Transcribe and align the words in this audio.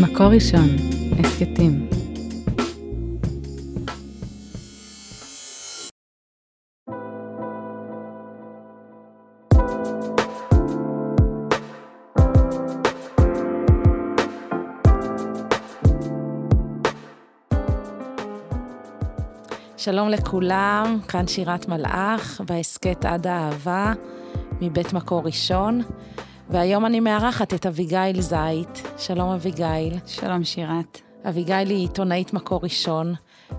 מקור 0.00 0.26
ראשון, 0.26 0.68
הסכתים. 1.18 1.88
שלום 19.76 20.08
לכולם, 20.08 20.98
כאן 21.08 21.26
שירת 21.26 21.68
מלאך, 21.68 22.40
בהסכת 22.46 23.04
עד 23.04 23.26
האהבה, 23.26 23.92
מבית 24.60 24.92
מקור 24.92 25.22
ראשון. 25.24 25.80
והיום 26.50 26.86
אני 26.86 27.00
מארחת 27.00 27.54
את 27.54 27.66
אביגיל 27.66 28.20
זית. 28.20 28.82
שלום 28.98 29.28
אביגיל. 29.28 29.98
שלום 30.06 30.44
שירת. 30.44 31.00
אביגיל 31.28 31.70
היא 31.70 31.78
עיתונאית 31.78 32.32
מקור 32.32 32.60
ראשון, 32.62 33.14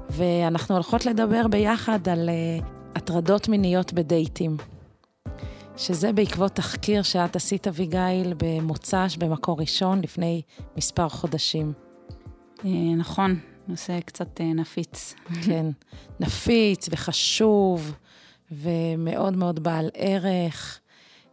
ואנחנו 0.10 0.76
הולכות 0.76 1.06
לדבר 1.06 1.48
ביחד 1.48 2.10
על 2.10 2.30
uh, 2.30 2.66
הטרדות 2.96 3.50
מיניות 3.50 3.94
בדייטים. 3.94 4.58
שזה 5.78 6.14
בעקבות 6.14 6.52
תחקיר 6.52 7.02
שאת 7.02 7.36
עשית, 7.36 7.68
אביגיל, 7.68 8.34
במוצ"ש 8.38 9.18
במקור 9.18 9.60
ראשון 9.60 10.02
לפני 10.02 10.42
מספר 10.78 11.10
חודשים. 11.10 11.74
אה, 12.66 12.70
נכון, 12.98 13.40
נושא 13.68 14.00
קצת 14.00 14.42
אה, 14.42 14.54
נפיץ. 14.54 15.16
כן, 15.46 15.66
נפיץ 16.20 16.88
וחשוב, 16.92 17.94
ומאוד 18.52 19.38
מאוד 19.38 19.64
בעל 19.64 19.90
ערך. 19.94 20.80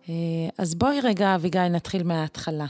אה, 0.08 0.14
אז 0.58 0.74
בואי 0.74 1.00
רגע, 1.00 1.34
אביגיל, 1.34 1.68
נתחיל 1.68 2.02
מההתחלה. 2.02 2.66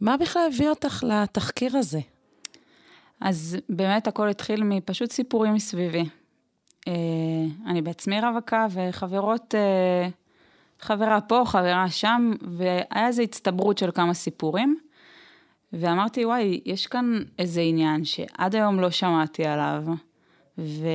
מה 0.00 0.16
בכלל 0.16 0.42
הביא 0.54 0.68
אותך 0.68 1.04
לתחקיר 1.06 1.76
הזה? 1.76 2.00
אז 3.20 3.56
באמת 3.68 4.06
הכל 4.06 4.28
התחיל 4.28 4.62
מפשוט 4.62 5.12
סיפורים 5.12 5.54
מסביבי. 5.54 6.04
אה, 6.88 6.92
אני 7.66 7.82
בעצמי 7.82 8.20
רווקה 8.20 8.66
וחברות, 8.70 9.54
אה, 9.54 10.08
חברה 10.80 11.20
פה, 11.20 11.42
חברה 11.46 11.90
שם, 11.90 12.32
והיה 12.42 13.06
איזו 13.06 13.22
הצטברות 13.22 13.78
של 13.78 13.90
כמה 13.90 14.14
סיפורים. 14.14 14.78
ואמרתי, 15.72 16.24
וואי, 16.24 16.60
יש 16.64 16.86
כאן 16.86 17.22
איזה 17.38 17.60
עניין 17.60 18.04
שעד 18.04 18.54
היום 18.54 18.80
לא 18.80 18.90
שמעתי 18.90 19.44
עליו, 19.44 19.84
ו... 20.58 20.86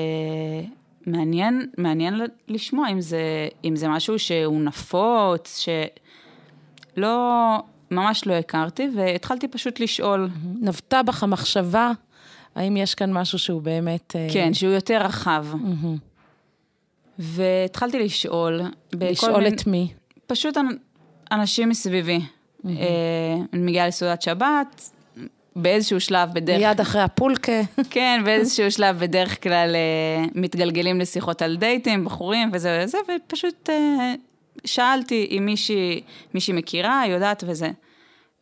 מעניין, 1.07 1.69
מעניין 1.77 2.21
לשמוע 2.47 2.89
אם 2.89 3.01
זה, 3.01 3.47
אם 3.65 3.75
זה 3.75 3.87
משהו 3.87 4.19
שהוא 4.19 4.61
נפוץ, 4.61 5.65
שלא, 6.97 7.57
ממש 7.91 8.27
לא 8.27 8.33
הכרתי, 8.33 8.89
והתחלתי 8.95 9.47
פשוט 9.47 9.79
לשאול. 9.79 10.29
נבטה 10.61 11.03
בך 11.03 11.23
המחשבה, 11.23 11.91
האם 12.55 12.77
יש 12.77 12.95
כאן 12.95 13.13
משהו 13.13 13.39
שהוא 13.39 13.61
באמת... 13.61 14.15
אה, 14.15 14.27
כן, 14.33 14.53
שהוא 14.53 14.71
יותר 14.71 15.01
רחב. 15.01 15.45
והתחלתי 17.19 17.99
לשאול. 17.99 18.61
לשאול 18.93 19.43
מין, 19.43 19.53
את 19.53 19.67
מי? 19.67 19.93
פשוט 20.27 20.57
אנשים 21.31 21.69
מסביבי. 21.69 22.19
Mm-hmm. 22.19 22.67
אני 23.53 23.61
מגיעה 23.61 23.87
לסעודת 23.87 24.21
שבת, 24.21 24.91
באיזשהו 25.57 25.99
שלב 25.99 26.33
בדרך... 26.33 26.57
מיד 26.57 26.79
אחרי 26.79 27.01
הפולקה. 27.01 27.61
כן, 27.89 28.21
באיזשהו 28.25 28.71
שלב 28.71 28.99
בדרך 28.99 29.43
כלל 29.43 29.75
אה, 29.75 30.25
מתגלגלים 30.35 30.99
לשיחות 30.99 31.41
על 31.41 31.57
דייטים, 31.57 32.05
בחורים 32.05 32.49
וזה 32.53 32.81
וזה, 32.83 32.97
ופשוט 33.07 33.69
אה, 33.69 34.13
שאלתי 34.65 35.27
אם 35.37 35.45
מישהי, 35.45 36.01
מישהי 36.33 36.53
מכירה, 36.53 37.03
יודעת 37.07 37.43
וזה. 37.47 37.69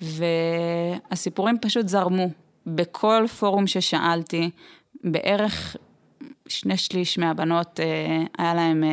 והסיפורים 0.01 1.57
פשוט 1.61 1.87
זרמו. 1.87 2.29
בכל 2.67 3.25
פורום 3.39 3.67
ששאלתי, 3.67 4.49
בערך 5.03 5.75
שני 6.47 6.77
שליש 6.77 7.17
מהבנות 7.17 7.79
אה, 7.79 8.23
היה 8.37 8.53
להם 8.53 8.83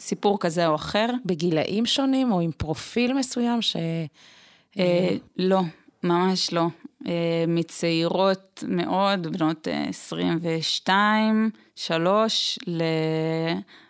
סיפור 0.00 0.40
כזה 0.40 0.66
או 0.66 0.74
אחר. 0.74 1.06
בגילאים 1.24 1.86
שונים 1.86 2.32
או 2.32 2.40
עם 2.40 2.50
פרופיל 2.56 3.12
מסוים 3.12 3.62
ש... 3.62 3.76
לא, 5.36 5.60
ממש 6.02 6.52
לא. 6.52 6.66
אה, 7.06 7.44
מצעירות 7.48 8.64
מאוד, 8.68 9.26
בנות 9.26 9.68
22, 9.88 11.50
אה, 11.54 11.60
3, 11.76 12.58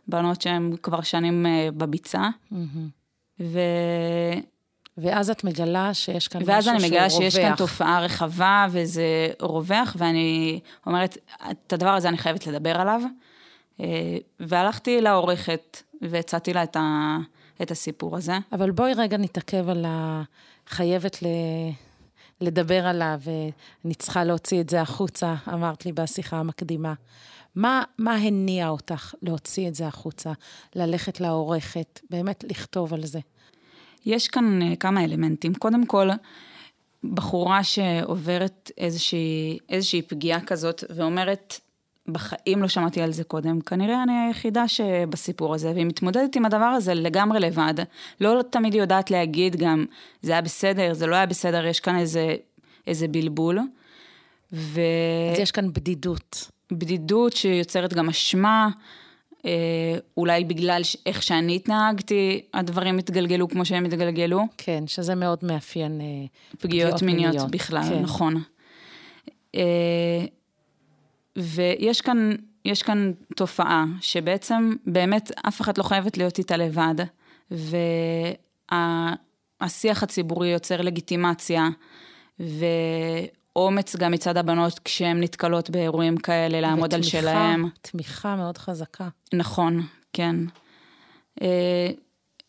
לבנות 0.09 0.43
שהן 0.43 0.77
כבר 0.83 1.01
שנים 1.01 1.47
אה, 1.47 1.69
בביצה. 1.77 2.29
ו... 3.41 3.59
ואז 4.99 5.31
את 5.31 5.45
מגלה 5.45 5.95
שיש 5.95 6.29
כאן 6.29 6.43
משהו 6.43 6.63
שהוא 6.63 6.73
רווח. 6.73 6.75
ואז 6.75 6.83
אני 6.83 6.89
מגלה 6.89 7.11
שיש 7.11 7.37
כאן 7.37 7.55
תופעה 7.57 8.01
רחבה 8.01 8.67
וזה 8.71 9.29
רווח, 9.41 9.97
ואני 9.99 10.61
אומרת, 10.87 11.19
את 11.51 11.73
הדבר 11.73 11.91
הזה 11.91 12.09
אני 12.09 12.19
חייבת 12.19 12.47
לדבר 12.47 12.81
עליו. 12.81 13.01
והלכתי 14.41 15.01
לעורכת 15.01 15.83
והצעתי 16.03 16.53
לה 16.53 16.63
את, 16.63 16.77
ה... 16.77 17.17
את 17.63 17.71
הסיפור 17.71 18.17
הזה. 18.17 18.39
אבל 18.53 18.71
בואי 18.71 18.93
רגע 18.97 19.17
נתעכב 19.17 19.69
על 19.69 19.85
ה... 19.89 20.23
חייבת 20.67 21.23
ל... 21.23 21.27
לדבר 22.45 22.87
עליו, 22.87 23.21
ואני 23.25 23.95
צריכה 23.95 24.25
להוציא 24.25 24.61
את 24.61 24.69
זה 24.69 24.81
החוצה, 24.81 25.35
אמרת 25.53 25.87
לי 25.87 25.93
בשיחה 25.93 26.37
המקדימה. 26.37 26.95
מה, 27.55 27.83
מה 27.99 28.15
הניע 28.15 28.69
אותך 28.69 29.15
להוציא 29.23 29.69
את 29.69 29.75
זה 29.75 29.87
החוצה, 29.87 30.33
ללכת 30.75 31.21
לעורכת, 31.21 32.01
באמת 32.11 32.45
לכתוב 32.49 32.95
על 32.95 33.07
זה? 33.07 33.21
יש 34.07 34.29
כאן 34.29 34.63
אה, 34.63 34.77
כמה 34.77 35.05
אלמנטים. 35.05 35.55
קודם 35.55 35.87
כל, 35.87 36.09
בחורה 37.05 37.65
שעוברת 37.65 38.71
איזושהי, 38.79 39.59
איזושהי 39.69 40.03
פגיעה 40.03 40.41
כזאת 40.41 40.85
ואומרת, 40.97 41.61
בחיים 42.09 42.63
לא 42.63 42.69
שמעתי 42.69 43.03
על 43.03 43.13
זה 43.13 43.25
קודם, 43.25 43.61
כנראה 43.61 44.03
אני 44.03 44.13
היחידה 44.27 44.69
שבסיפור 44.69 45.55
הזה, 45.55 45.73
והיא 45.75 45.87
מתמודדת 45.87 46.37
עם 46.37 46.45
הדבר 46.45 46.65
הזה 46.65 46.95
לגמרי 46.95 47.41
לבד. 47.41 47.75
לא 48.21 48.41
תמיד 48.51 48.75
יודעת 48.75 49.11
להגיד 49.11 49.57
גם, 49.57 49.85
זה 50.23 50.33
היה 50.33 50.41
בסדר, 50.41 50.95
זה 50.95 51.07
לא 51.07 51.17
היה 51.17 51.27
בסדר, 51.27 51.67
יש 51.67 51.81
כאן 51.81 51.99
איזה, 51.99 52.35
איזה 52.87 53.09
בלבול. 53.09 53.59
ו... 54.53 54.81
אז 55.33 55.39
יש 55.39 55.51
כאן 55.51 55.73
בדידות. 55.73 56.51
בדידות 56.73 57.33
שיוצרת 57.33 57.95
גם 57.95 58.09
אשמה, 58.09 58.69
אה, 59.47 59.51
אולי 60.17 60.45
בגלל 60.45 60.83
איך 61.07 61.23
שאני 61.23 61.57
התנהגתי, 61.57 62.43
הדברים 62.55 62.99
התגלגלו 62.99 63.49
כמו 63.49 63.65
שהם 63.65 63.85
התגלגלו. 63.85 64.43
כן, 64.59 64.85
שזה 64.87 65.15
מאוד 65.15 65.39
מאפיין 65.43 66.01
אה, 66.01 66.07
פגיעות, 66.59 66.61
פגיעות 66.61 67.03
מיניות, 67.03 67.33
מיניות 67.35 67.51
בכלל, 67.51 67.83
כן. 67.89 68.03
נכון. 68.03 68.43
אה, 69.55 70.25
ויש 71.39 72.01
כאן, 72.01 72.31
יש 72.65 72.83
כאן 72.83 73.13
תופעה 73.37 73.85
שבעצם 74.01 74.73
באמת 74.87 75.31
אף 75.49 75.61
אחת 75.61 75.79
לא 75.79 75.83
חייבת 75.83 76.17
להיות 76.19 76.39
איתה 76.39 76.57
לבד, 76.57 76.95
והשיח 79.61 80.03
הציבורי 80.03 80.49
יוצר 80.49 80.81
לגיטימציה, 80.81 81.69
ואומץ 82.39 83.97
גם 83.97 84.13
מצד 84.13 84.37
הבנות 84.37 84.79
כשהן 84.79 85.23
נתקלות 85.23 85.71
באירועים 85.71 86.17
כאלה, 86.17 86.61
לעמוד 86.61 86.95
ותמיכה, 86.95 87.17
על 87.19 87.23
שלהם. 87.23 87.69
תמיכה 87.83 88.37
מאוד 88.37 88.59
חזקה. 88.59 89.09
נכון, 89.33 89.81
כן. 90.13 90.37
אה, 91.43 91.91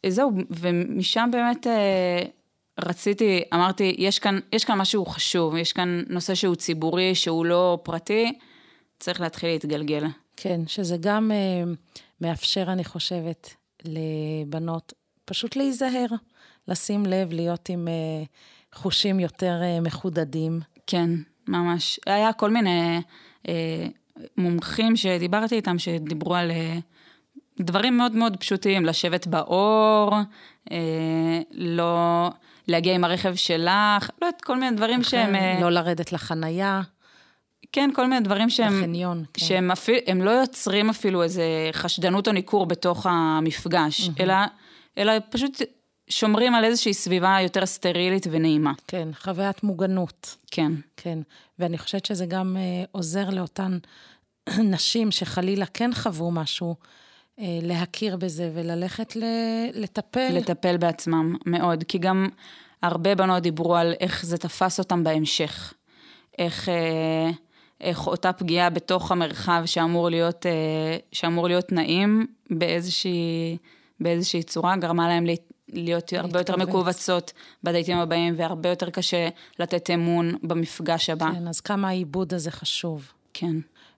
זהו, 0.07 0.31
ומשם 0.49 1.29
באמת 1.31 1.67
אה, 1.67 2.21
רציתי, 2.85 3.43
אמרתי, 3.53 3.95
יש 3.97 4.19
כאן, 4.19 4.39
יש 4.53 4.65
כאן 4.65 4.77
משהו 4.77 5.05
חשוב, 5.05 5.55
יש 5.55 5.73
כאן 5.73 6.03
נושא 6.09 6.35
שהוא 6.35 6.55
ציבורי, 6.55 7.15
שהוא 7.15 7.45
לא 7.45 7.79
פרטי. 7.83 8.33
צריך 8.99 9.21
להתחיל 9.21 9.49
להתגלגל. 9.49 10.03
כן, 10.37 10.61
שזה 10.67 10.97
גם 10.99 11.31
uh, 11.31 11.69
מאפשר, 12.21 12.63
אני 12.67 12.83
חושבת, 12.83 13.55
לבנות 13.85 14.93
פשוט 15.25 15.55
להיזהר, 15.55 16.05
לשים 16.67 17.05
לב, 17.05 17.33
להיות 17.33 17.69
עם 17.69 17.87
uh, 17.87 18.27
חושים 18.77 19.19
יותר 19.19 19.61
uh, 19.61 19.85
מחודדים. 19.85 20.59
כן, 20.87 21.09
ממש. 21.47 21.99
היה 22.05 22.33
כל 22.33 22.49
מיני 22.49 23.01
uh, 23.43 23.49
מומחים 24.37 24.95
שדיברתי 24.95 25.55
איתם, 25.55 25.79
שדיברו 25.79 26.35
על 26.35 26.51
uh, 26.51 27.63
דברים 27.63 27.97
מאוד 27.97 28.11
מאוד 28.11 28.37
פשוטים, 28.37 28.85
לשבת 28.85 29.27
באור, 29.27 30.11
uh, 30.69 30.73
לא... 31.51 32.29
להגיע 32.67 32.95
עם 32.95 33.03
הרכב 33.03 33.35
שלך, 33.35 34.09
לא 34.21 34.27
יודעת, 34.27 34.41
כל 34.41 34.59
מיני 34.59 34.75
דברים 34.75 35.03
שהם... 35.03 35.35
לא 35.61 35.69
לרדת 35.69 36.11
לחנייה. 36.11 36.81
כן, 37.75 37.89
כל 37.93 38.07
מיני 38.07 38.21
דברים 38.21 38.49
שהם... 38.49 38.79
בחניון, 38.79 39.23
כן. 39.33 39.45
שהם 39.45 39.71
אפילו, 39.71 39.97
הם 40.07 40.21
לא 40.21 40.29
יוצרים 40.29 40.89
אפילו 40.89 41.23
איזה 41.23 41.43
חשדנות 41.71 42.27
או 42.27 42.33
ניכור 42.33 42.65
בתוך 42.65 43.05
המפגש, 43.09 44.01
mm-hmm. 44.01 44.11
אלא, 44.19 44.33
אלא 44.97 45.13
פשוט 45.29 45.61
שומרים 46.09 46.55
על 46.55 46.63
איזושהי 46.63 46.93
סביבה 46.93 47.37
יותר 47.41 47.65
סטרילית 47.65 48.27
ונעימה. 48.31 48.73
כן, 48.87 49.07
חוויית 49.21 49.63
מוגנות. 49.63 50.35
כן. 50.51 50.71
כן, 50.97 51.19
ואני 51.59 51.77
חושבת 51.77 52.05
שזה 52.05 52.25
גם 52.25 52.57
uh, 52.57 52.87
עוזר 52.91 53.29
לאותן 53.29 53.77
נשים 54.73 55.11
שחלילה 55.11 55.65
כן 55.65 55.93
חוו 55.93 56.31
משהו, 56.31 56.75
uh, 57.39 57.41
להכיר 57.61 58.17
בזה 58.17 58.51
וללכת 58.53 59.15
ל- 59.15 59.69
לטפל. 59.73 60.29
לטפל 60.31 60.77
בעצמם, 60.77 61.35
מאוד. 61.45 61.83
כי 61.83 61.97
גם 61.97 62.29
הרבה 62.81 63.15
בנות 63.15 63.43
דיברו 63.43 63.75
על 63.75 63.93
איך 63.99 64.25
זה 64.25 64.37
תפס 64.37 64.79
אותם 64.79 65.03
בהמשך. 65.03 65.73
איך, 66.39 66.69
אה, 66.69 67.29
איך 67.29 67.35
אותה 68.07 68.33
פגיעה 68.33 68.69
בתוך 68.69 69.11
המרחב 69.11 69.63
שאמור 69.65 70.09
להיות, 70.09 70.45
אה, 70.45 70.97
שאמור 71.11 71.47
להיות 71.47 71.71
נעים 71.71 72.25
באיזושהי, 72.49 73.57
באיזושהי 73.99 74.43
צורה, 74.43 74.75
גרמה 74.77 75.07
להם 75.07 75.25
להיות 75.69 76.13
הרבה 76.13 76.39
יותר 76.39 76.55
מכווצות 76.55 77.33
בדייטים 77.63 77.97
הבאים, 77.97 78.33
והרבה 78.37 78.69
יותר 78.69 78.89
קשה 78.89 79.29
לתת 79.59 79.89
אמון 79.89 80.35
במפגש 80.43 81.09
הבא. 81.09 81.31
כן, 81.33 81.47
אז 81.47 81.59
כמה 81.59 81.87
העיבוד 81.87 82.33
הזה 82.33 82.51
חשוב. 82.51 83.11
כן. 83.33 83.55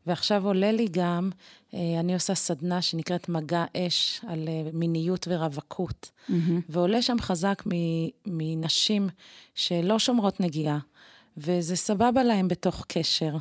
ועכשיו 0.07 0.45
עולה 0.47 0.71
לי 0.71 0.87
גם, 0.91 1.29
אה, 1.73 1.79
אני 1.99 2.13
עושה 2.13 2.35
סדנה 2.35 2.81
שנקראת 2.81 3.29
מגע 3.29 3.65
אש 3.77 4.21
על 4.27 4.47
אה, 4.47 4.69
מיניות 4.73 5.27
ורווקות, 5.29 6.11
mm-hmm. 6.29 6.33
ועולה 6.69 7.01
שם 7.01 7.15
חזק 7.21 7.63
מנשים 8.25 9.09
שלא 9.55 9.99
שומרות 9.99 10.39
נגיעה, 10.39 10.79
וזה 11.37 11.75
סבבה 11.75 12.23
להם 12.23 12.47
בתוך 12.47 12.85
קשר. 12.87 13.35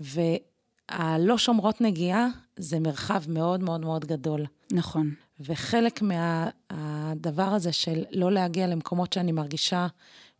והלא 0.00 1.38
שומרות 1.38 1.80
נגיעה 1.80 2.26
זה 2.56 2.80
מרחב 2.80 3.22
מאוד 3.28 3.62
מאוד 3.62 3.80
מאוד 3.80 4.04
גדול. 4.04 4.46
נכון. 4.72 5.14
וחלק 5.40 6.02
מהדבר 6.02 7.48
מה, 7.48 7.54
הזה 7.54 7.72
של 7.72 8.04
לא 8.12 8.32
להגיע 8.32 8.66
למקומות 8.66 9.12
שאני 9.12 9.32
מרגישה 9.32 9.86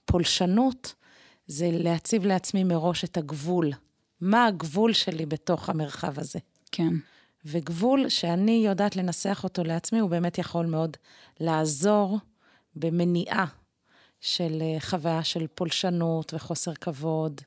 פולשנות, 0.05 0.95
זה 1.47 1.71
להציב 1.73 2.27
לעצמי 2.27 2.65
מראש 2.65 3.05
את 3.05 3.17
הגבול. 3.17 3.71
מה 4.21 4.47
הגבול 4.47 4.93
שלי 4.93 5.27
בתוך 5.27 5.69
המרחב 5.69 6.19
הזה? 6.19 6.39
כן. 6.73 6.93
וגבול 7.45 8.09
שאני 8.09 8.62
יודעת 8.67 8.97
לנסח 8.97 9.41
אותו 9.45 9.65
לעצמי, 9.65 9.99
הוא 9.99 10.11
באמת 10.11 10.39
יכול 10.39 10.67
מאוד 10.67 10.97
לעזור 11.41 12.19
במניעה 12.77 13.47
של 14.21 14.59
אה, 14.62 14.81
חוויה 14.81 15.25
של 15.25 15.47
פולשנות 15.55 16.35
וחוסר 16.35 16.75
כבוד. 16.75 17.41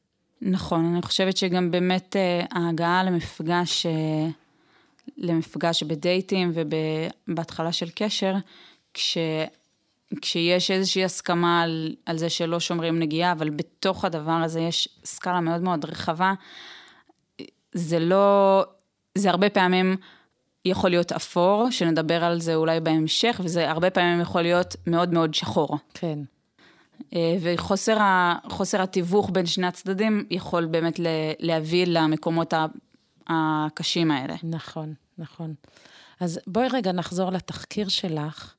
נכון, 0.46 0.86
אני 0.86 1.02
חושבת 1.02 1.38
שגם 1.38 1.72
באמת 1.72 2.16
אה, 2.16 2.46
ההגעה 2.52 3.04
למפגש, 3.04 3.86
אה, 3.86 4.28
למפגש 5.18 5.84
בדייטים 5.84 6.52
ובהתחלה 6.54 7.72
של 7.72 7.90
קשר, 7.96 8.36
כש, 8.94 9.18
כשיש 10.22 10.72
איזושהי 10.72 11.04
הסכמה 11.04 11.62
על, 11.62 11.96
על 12.06 12.18
זה 12.18 12.30
שלא 12.30 12.60
שומרים 12.60 13.00
נגיעה, 13.00 13.32
אבל 13.32 13.50
בתוך 13.50 14.06
הדבר 14.06 14.32
הזה 14.32 14.60
יש 14.60 14.90
סקאלה 15.06 15.40
מאוד 15.42 15.62
מאוד 15.62 15.86
רחבה, 15.86 16.34
זה 17.72 18.00
לא, 18.00 18.64
זה 19.16 19.30
הרבה 19.30 19.50
פעמים 19.50 19.96
יכול 20.66 20.90
להיות 20.90 21.12
אפור, 21.12 21.68
שנדבר 21.72 22.24
על 22.24 22.42
זה 22.42 22.56
אולי 22.56 22.80
בהמשך, 22.80 23.42
וזה 23.44 23.70
הרבה 23.70 23.90
פעמים 23.90 24.22
יכול 24.22 24.42
להיות 24.42 24.76
מאוד 24.88 25.14
מאוד 25.14 25.34
שחור. 25.34 25.78
כן. 25.94 26.20
אה, 27.16 27.36
וחוסר 27.42 28.82
התיווך 28.82 29.30
בין 29.34 29.46
שני 29.46 29.68
הצדדים 29.68 30.26
יכול 30.30 30.66
באמת 30.66 31.00
להביא 31.40 31.86
למקומות 31.88 32.54
הקשים 33.28 34.12
האלה. 34.12 34.36
נכון, 34.44 34.94
נכון. 35.18 35.54
אז 36.20 36.40
בואי 36.48 36.68
רגע 36.72 36.92
נחזור 36.92 37.30
לתחקיר 37.30 37.88
שלך. 37.88 38.54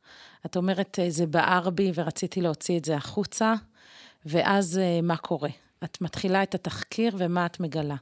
את 0.47 0.57
אומרת, 0.57 0.99
אה, 0.99 1.11
זה 1.11 1.27
בער 1.27 1.71
בי 1.71 1.93
ורציתי 1.95 2.41
להוציא 2.41 2.79
את 2.79 2.85
זה 2.85 2.97
החוצה, 2.97 3.55
ואז 4.27 4.79
אה, 4.79 5.01
מה 5.03 5.17
קורה? 5.17 5.51
את 5.85 6.01
מתחילה 6.01 6.43
את 6.43 6.55
התחקיר 6.55 7.15
ומה 7.19 7.47
את 7.47 7.61
מגלה? 7.61 7.97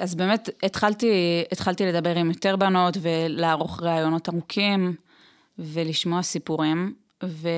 אז 0.00 0.14
באמת 0.14 0.48
התחלתי, 0.62 1.44
התחלתי 1.52 1.86
לדבר 1.86 2.16
עם 2.16 2.30
יותר 2.30 2.56
בנות 2.56 2.96
ולערוך 3.00 3.82
ראיונות 3.82 4.28
ארוכים 4.28 4.96
ולשמוע 5.58 6.22
סיפורים, 6.22 6.94
ו... 7.24 7.48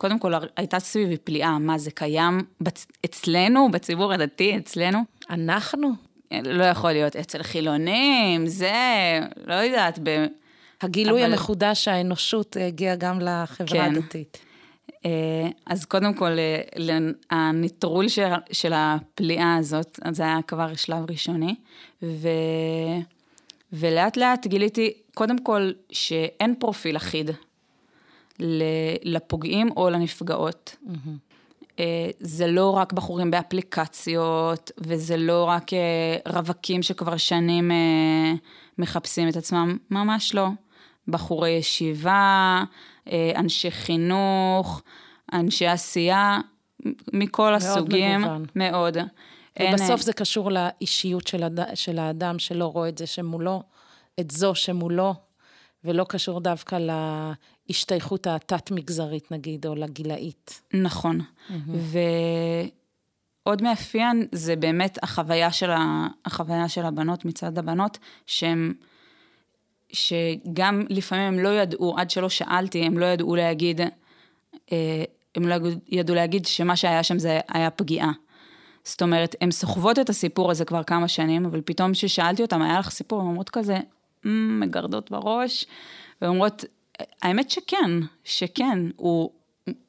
קודם 0.00 0.18
כל, 0.18 0.32
הייתה 0.56 0.78
סביבי 0.78 1.16
פליאה, 1.16 1.58
מה 1.58 1.78
זה 1.78 1.90
קיים 1.90 2.40
בצ... 2.60 2.86
אצלנו, 3.04 3.70
בציבור 3.70 4.12
הדתי, 4.12 4.56
אצלנו? 4.56 4.98
אנחנו? 5.30 5.90
לא 6.32 6.64
יכול 6.64 6.92
להיות 6.92 7.16
אצל 7.16 7.42
חילונים, 7.42 8.46
זה, 8.46 8.72
לא 9.46 9.54
יודעת. 9.54 9.98
ב... 10.02 10.26
הגילוי 10.80 11.24
אבל... 11.24 11.32
המחודש 11.32 11.84
שהאנושות 11.84 12.56
הגיע 12.60 12.94
גם 12.94 13.20
לחברה 13.20 13.68
כן. 13.68 13.96
הדתית. 13.96 14.38
אה, 15.04 15.10
אז 15.66 15.84
קודם 15.84 16.14
כל, 16.14 16.30
אה, 16.38 16.98
הנטרול 17.30 18.08
של, 18.08 18.28
של 18.52 18.72
הפליאה 18.74 19.56
הזאת, 19.56 20.00
זה 20.10 20.22
היה 20.22 20.38
כבר 20.46 20.74
שלב 20.74 21.10
ראשוני, 21.10 21.54
ו... 22.02 22.28
ולאט 23.72 24.16
לאט 24.16 24.46
גיליתי, 24.46 24.92
קודם 25.14 25.38
כל, 25.38 25.70
שאין 25.92 26.54
פרופיל 26.58 26.96
אחיד 26.96 27.30
לפוגעים 29.02 29.70
או 29.76 29.90
לנפגעות. 29.90 30.76
Mm-hmm. 30.86 31.80
זה 32.20 32.46
לא 32.46 32.70
רק 32.70 32.92
בחורים 32.92 33.30
באפליקציות, 33.30 34.70
וזה 34.78 35.16
לא 35.16 35.44
רק 35.44 35.72
אה, 35.72 36.32
רווקים 36.32 36.82
שכבר 36.82 37.16
שנים 37.16 37.70
אה, 37.70 38.32
מחפשים 38.78 39.28
את 39.28 39.36
עצמם, 39.36 39.76
ממש 39.90 40.34
לא. 40.34 40.48
בחורי 41.08 41.50
ישיבה, 41.50 42.64
אנשי 43.36 43.70
חינוך, 43.70 44.82
אנשי 45.32 45.66
עשייה, 45.66 46.38
מכל 47.12 47.42
מאוד 47.42 47.54
הסוגים. 47.54 48.20
מאוד 48.20 48.40
מגוון. 48.40 48.46
מאוד. 48.54 48.96
ובסוף 49.60 49.90
אין... 49.90 49.98
זה 49.98 50.12
קשור 50.12 50.50
לאישיות 50.50 51.26
של, 51.26 51.42
הד... 51.42 51.60
של 51.74 51.98
האדם 51.98 52.38
שלא 52.38 52.64
רואה 52.64 52.88
את 52.88 52.98
זה 52.98 53.06
שמולו, 53.06 53.62
את 54.20 54.30
זו 54.30 54.54
שמולו, 54.54 55.14
ולא 55.84 56.06
קשור 56.08 56.40
דווקא 56.40 56.78
להשתייכות 57.70 58.26
התת-מגזרית, 58.26 59.32
נגיד, 59.32 59.66
או 59.66 59.74
לגילאית. 59.74 60.62
נכון. 60.74 61.20
Mm-hmm. 61.20 61.54
ועוד 63.46 63.62
מאפיין 63.62 64.26
זה 64.32 64.56
באמת 64.56 64.98
החוויה 65.02 65.52
של, 65.52 65.70
ה... 65.70 66.06
החוויה 66.24 66.68
של 66.68 66.86
הבנות 66.86 67.24
מצד 67.24 67.58
הבנות, 67.58 67.98
שהן... 68.26 68.74
שגם 69.92 70.82
לפעמים 70.88 71.24
הם 71.24 71.38
לא 71.38 71.48
ידעו, 71.48 71.94
עד 71.98 72.10
שלא 72.10 72.28
שאלתי, 72.28 72.82
הם 72.82 72.98
לא 72.98 73.06
ידעו 73.06 73.36
להגיד, 73.36 73.80
אה, 74.72 75.04
הם 75.34 75.48
לא 75.48 75.54
ידעו 75.88 76.14
להגיד 76.14 76.46
שמה 76.46 76.76
שהיה 76.76 77.02
שם 77.02 77.18
זה 77.18 77.40
היה 77.48 77.70
פגיעה. 77.70 78.12
זאת 78.84 79.02
אומרת, 79.02 79.34
הן 79.40 79.50
סוחבות 79.50 79.98
את 79.98 80.10
הסיפור 80.10 80.50
הזה 80.50 80.64
כבר 80.64 80.82
כמה 80.82 81.08
שנים, 81.08 81.44
אבל 81.46 81.60
פתאום 81.64 81.92
כששאלתי 81.92 82.42
אותם, 82.42 82.62
היה 82.62 82.78
לך 82.78 82.90
סיפור, 82.90 83.20
הן 83.20 83.26
אומרות 83.26 83.50
כזה, 83.50 83.78
מגרדות 84.24 85.10
בראש, 85.10 85.66
ואומרות, 86.22 86.64
האמת 87.22 87.50
שכן, 87.50 87.90
שכן, 88.24 88.78
הוא, 88.96 89.30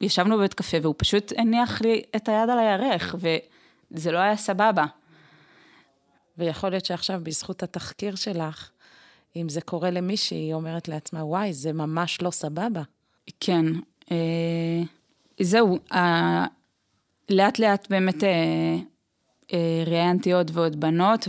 ישבנו 0.00 0.38
בבית 0.38 0.54
קפה 0.54 0.76
והוא 0.82 0.94
פשוט 0.98 1.32
הניח 1.36 1.80
לי 1.80 2.02
את 2.16 2.28
היד 2.28 2.50
על 2.50 2.58
הירך, 2.58 3.14
וזה 3.18 4.12
לא 4.12 4.18
היה 4.18 4.36
סבבה. 4.36 4.84
ויכול 6.38 6.70
להיות 6.70 6.84
שעכשיו, 6.84 7.20
בזכות 7.22 7.62
התחקיר 7.62 8.14
שלך, 8.14 8.70
אם 9.36 9.48
זה 9.48 9.60
קורה 9.60 9.90
למישהי, 9.90 10.36
היא 10.36 10.54
אומרת 10.54 10.88
לעצמה, 10.88 11.24
וואי, 11.24 11.52
זה 11.52 11.72
ממש 11.72 12.22
לא 12.22 12.30
סבבה. 12.30 12.82
כן. 13.40 13.66
אה, 14.10 14.82
זהו, 15.40 15.78
אה, 15.92 16.46
לאט 17.30 17.58
לאט 17.58 17.86
באמת 17.90 18.24
אה, 18.24 18.76
אה, 19.52 19.84
ראיינתי 19.86 20.32
עוד 20.32 20.50
ועוד 20.54 20.80
בנות, 20.80 21.28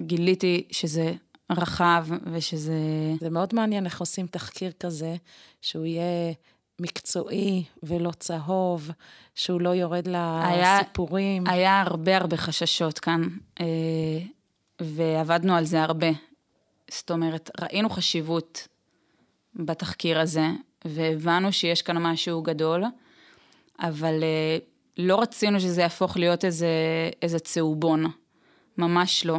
וגיליתי 0.00 0.66
שזה 0.70 1.12
רחב 1.50 2.06
ושזה... 2.32 2.72
זה 3.20 3.30
מאוד 3.30 3.54
מעניין 3.54 3.84
איך 3.84 4.00
עושים 4.00 4.26
תחקיר 4.26 4.72
כזה, 4.80 5.16
שהוא 5.60 5.86
יהיה 5.86 6.32
מקצועי 6.80 7.64
ולא 7.82 8.10
צהוב, 8.10 8.90
שהוא 9.34 9.60
לא 9.60 9.68
יורד 9.68 10.08
לסיפורים. 10.08 11.46
היה, 11.46 11.56
היה 11.56 11.80
הרבה 11.80 12.16
הרבה 12.16 12.36
חששות 12.36 12.98
כאן, 12.98 13.28
אה, 13.60 13.66
ועבדנו 14.80 15.56
על 15.56 15.64
זה 15.64 15.82
הרבה. 15.82 16.06
זאת 16.90 17.10
אומרת, 17.10 17.50
ראינו 17.60 17.90
חשיבות 17.90 18.68
בתחקיר 19.54 20.20
הזה, 20.20 20.46
והבנו 20.84 21.52
שיש 21.52 21.82
כאן 21.82 21.98
משהו 21.98 22.42
גדול, 22.42 22.84
אבל 23.80 24.22
אה, 24.22 24.58
לא 24.98 25.20
רצינו 25.20 25.60
שזה 25.60 25.82
יהפוך 25.82 26.16
להיות 26.16 26.44
איזה, 26.44 26.68
איזה 27.22 27.38
צהובון, 27.38 28.04
ממש 28.78 29.26
לא. 29.26 29.38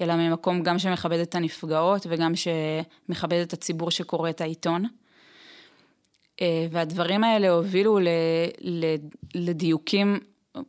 אלא 0.00 0.16
ממקום 0.16 0.62
גם 0.62 0.78
שמכבד 0.78 1.18
את 1.18 1.34
הנפגעות 1.34 2.06
וגם 2.08 2.32
שמכבד 2.34 3.40
את 3.42 3.52
הציבור 3.52 3.90
שקורא 3.90 4.30
את 4.30 4.40
העיתון. 4.40 4.84
אה, 6.40 6.66
והדברים 6.70 7.24
האלה 7.24 7.50
הובילו 7.50 7.98
לדיוקים 9.34 10.18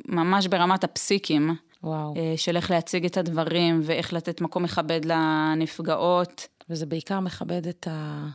ממש 0.05 0.47
ברמת 0.47 0.83
הפסיקים. 0.83 1.55
וואו. 1.83 2.13
אה, 2.17 2.33
של 2.37 2.55
איך 2.55 2.71
להציג 2.71 3.05
את 3.05 3.17
הדברים 3.17 3.81
ואיך 3.83 4.13
לתת 4.13 4.41
מקום 4.41 4.63
מכבד 4.63 5.05
לנפגעות. 5.05 6.47
וזה 6.69 6.85
בעיקר 6.85 7.19
מכבד 7.19 7.67
את, 7.67 7.87
ה... 7.91 8.27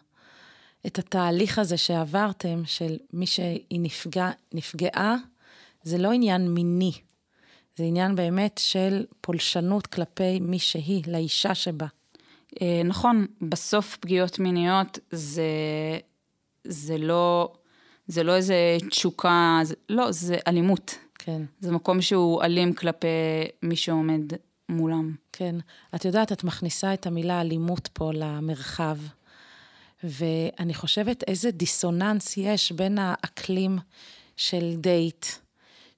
את 0.87 0.99
התהליך 0.99 1.59
הזה 1.59 1.77
שעברתם, 1.77 2.63
של 2.65 2.97
מי 3.13 3.27
שהיא 3.27 3.81
נפגע, 3.81 4.31
נפגעה, 4.55 5.17
זה 5.83 5.99
לא 5.99 6.13
עניין 6.13 6.55
מיני. 6.55 6.93
זה 7.79 7.85
עניין 7.85 8.15
באמת 8.15 8.61
של 8.65 9.05
פולשנות 9.21 9.87
כלפי 9.87 10.41
מי 10.41 10.59
שהיא, 10.59 11.03
לאישה 11.07 11.55
שבה. 11.55 11.87
אה, 12.63 12.83
נכון, 12.85 13.27
בסוף 13.41 13.97
פגיעות 13.97 14.39
מיניות 14.39 14.99
זה, 15.11 15.43
זה, 16.65 16.99
לא, 16.99 17.53
זה 18.07 18.23
לא 18.23 18.37
איזה 18.37 18.77
תשוקה, 18.91 19.61
זה, 19.63 19.75
לא, 19.89 20.13
זה 20.13 20.37
אלימות. 20.47 20.99
כן. 21.19 21.33
כן. 21.33 21.43
זה 21.61 21.73
מקום 21.73 22.03
שהוא 22.03 22.43
אלים 22.43 22.73
כלפי 22.73 23.07
מי 23.63 23.77
שעומד 23.77 24.33
מולם. 24.69 25.15
כן. 25.33 25.57
את 25.95 26.05
יודעת, 26.05 26.33
את 26.33 26.45
מכניסה 26.45 26.95
את 26.95 27.07
המילה 27.07 27.41
אלימות 27.41 27.89
פה 27.93 28.11
למרחב, 28.15 28.97
ואני 30.05 30.75
חושבת 30.75 31.25
איזה 31.27 31.51
דיסוננס 31.51 32.37
יש 32.37 32.73
בין 32.73 32.99
האקלים 32.99 33.79
של 34.37 34.75
דייט, 34.77 35.27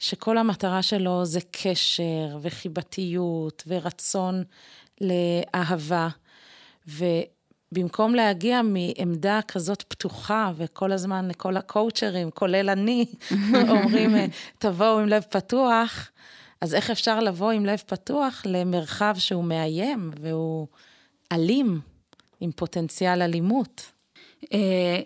שכל 0.01 0.39
המטרה 0.39 0.83
שלו 0.83 1.25
זה 1.25 1.41
קשר 1.51 2.39
וחיבתיות 2.41 3.63
ורצון 3.67 4.45
לאהבה, 5.01 6.09
ובמקום 6.89 8.15
להגיע 8.15 8.61
מעמדה 8.63 9.41
כזאת 9.49 9.83
פתוחה, 9.83 10.53
וכל 10.57 10.93
הזמן 10.93 11.29
לכל 11.29 11.57
הקואוצ'רים, 11.57 12.31
כולל 12.31 12.71
אני, 12.71 13.07
אומרים, 13.71 14.15
תבואו 14.59 14.99
עם 14.99 15.09
לב 15.09 15.23
פתוח, 15.31 16.11
אז 16.61 16.75
איך 16.75 16.91
אפשר 16.91 17.21
לבוא 17.21 17.51
עם 17.51 17.67
לב 17.67 17.83
פתוח 17.87 18.43
למרחב 18.47 19.15
שהוא 19.19 19.45
מאיים 19.45 20.11
והוא 20.21 20.67
אלים, 21.33 21.81
עם 22.41 22.53
פוטנציאל 22.53 23.23
אלימות? 23.23 23.93
אה, 24.53 25.01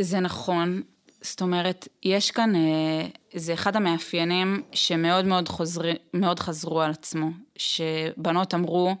זה 0.00 0.20
נכון. 0.20 0.82
זאת 1.22 1.42
אומרת, 1.42 1.88
יש 2.02 2.30
כאן, 2.30 2.54
אה, 2.54 3.06
זה 3.34 3.54
אחד 3.54 3.76
המאפיינים 3.76 4.62
שמאוד 4.72 5.24
מאוד, 5.24 5.48
חוזרי, 5.48 5.92
מאוד 6.14 6.40
חזרו 6.40 6.80
על 6.80 6.90
עצמו, 6.90 7.30
שבנות 7.56 8.54
אמרו, 8.54 8.94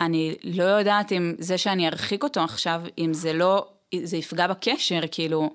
אני 0.00 0.34
לא 0.44 0.62
יודעת 0.64 1.12
אם 1.12 1.34
זה 1.38 1.58
שאני 1.58 1.88
ארחיק 1.88 2.22
אותו 2.22 2.40
עכשיו, 2.40 2.82
אם 2.98 3.14
זה 3.14 3.32
לא, 3.32 3.66
זה 4.02 4.16
יפגע 4.16 4.46
בקשר, 4.46 5.00
כאילו, 5.10 5.50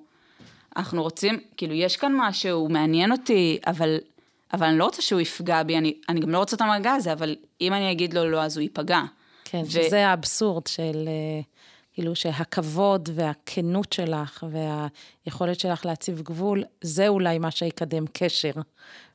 אנחנו 0.78 1.04
רוצים, 1.04 1.40
כאילו, 1.58 1.74
יש 1.74 1.98
כאן 1.98 2.14
משהו, 2.18 2.70
מעניין 2.70 3.12
אותי, 3.12 3.60
אבל, 3.68 3.98
אבל 4.54 4.68
אני 4.68 4.78
לא 4.78 4.86
רוצה 4.86 5.02
שהוא 5.02 5.22
יפגע 5.22 5.64
בי, 5.64 5.78
אני, 5.78 5.94
אני 6.10 6.20
גם 6.20 6.30
לא 6.30 6.38
רוצה 6.38 6.56
את 6.56 6.62
המגע 6.62 6.94
הזה, 6.94 7.14
אבל 7.14 7.36
אם 7.62 7.74
אני 7.74 7.92
אגיד 7.92 8.14
לו 8.14 8.30
לא, 8.30 8.44
אז 8.44 8.58
הוא 8.58 8.62
ייפגע. 8.62 9.02
כן, 9.44 9.62
ו... 9.66 9.72
שזה 9.72 10.08
האבסורד 10.08 10.68
של... 10.68 11.08
אה, 11.08 11.42
כאילו 11.98 12.16
שהכבוד 12.16 13.10
והכנות 13.14 13.94
שלך 13.94 14.46
והיכולת 14.52 15.60
שלך 15.60 15.86
להציב 15.86 16.22
גבול, 16.22 16.64
זה 16.82 17.08
אולי 17.08 17.40
מה 17.40 17.52
שיקדם 17.52 18.06
קשר, 18.14 18.52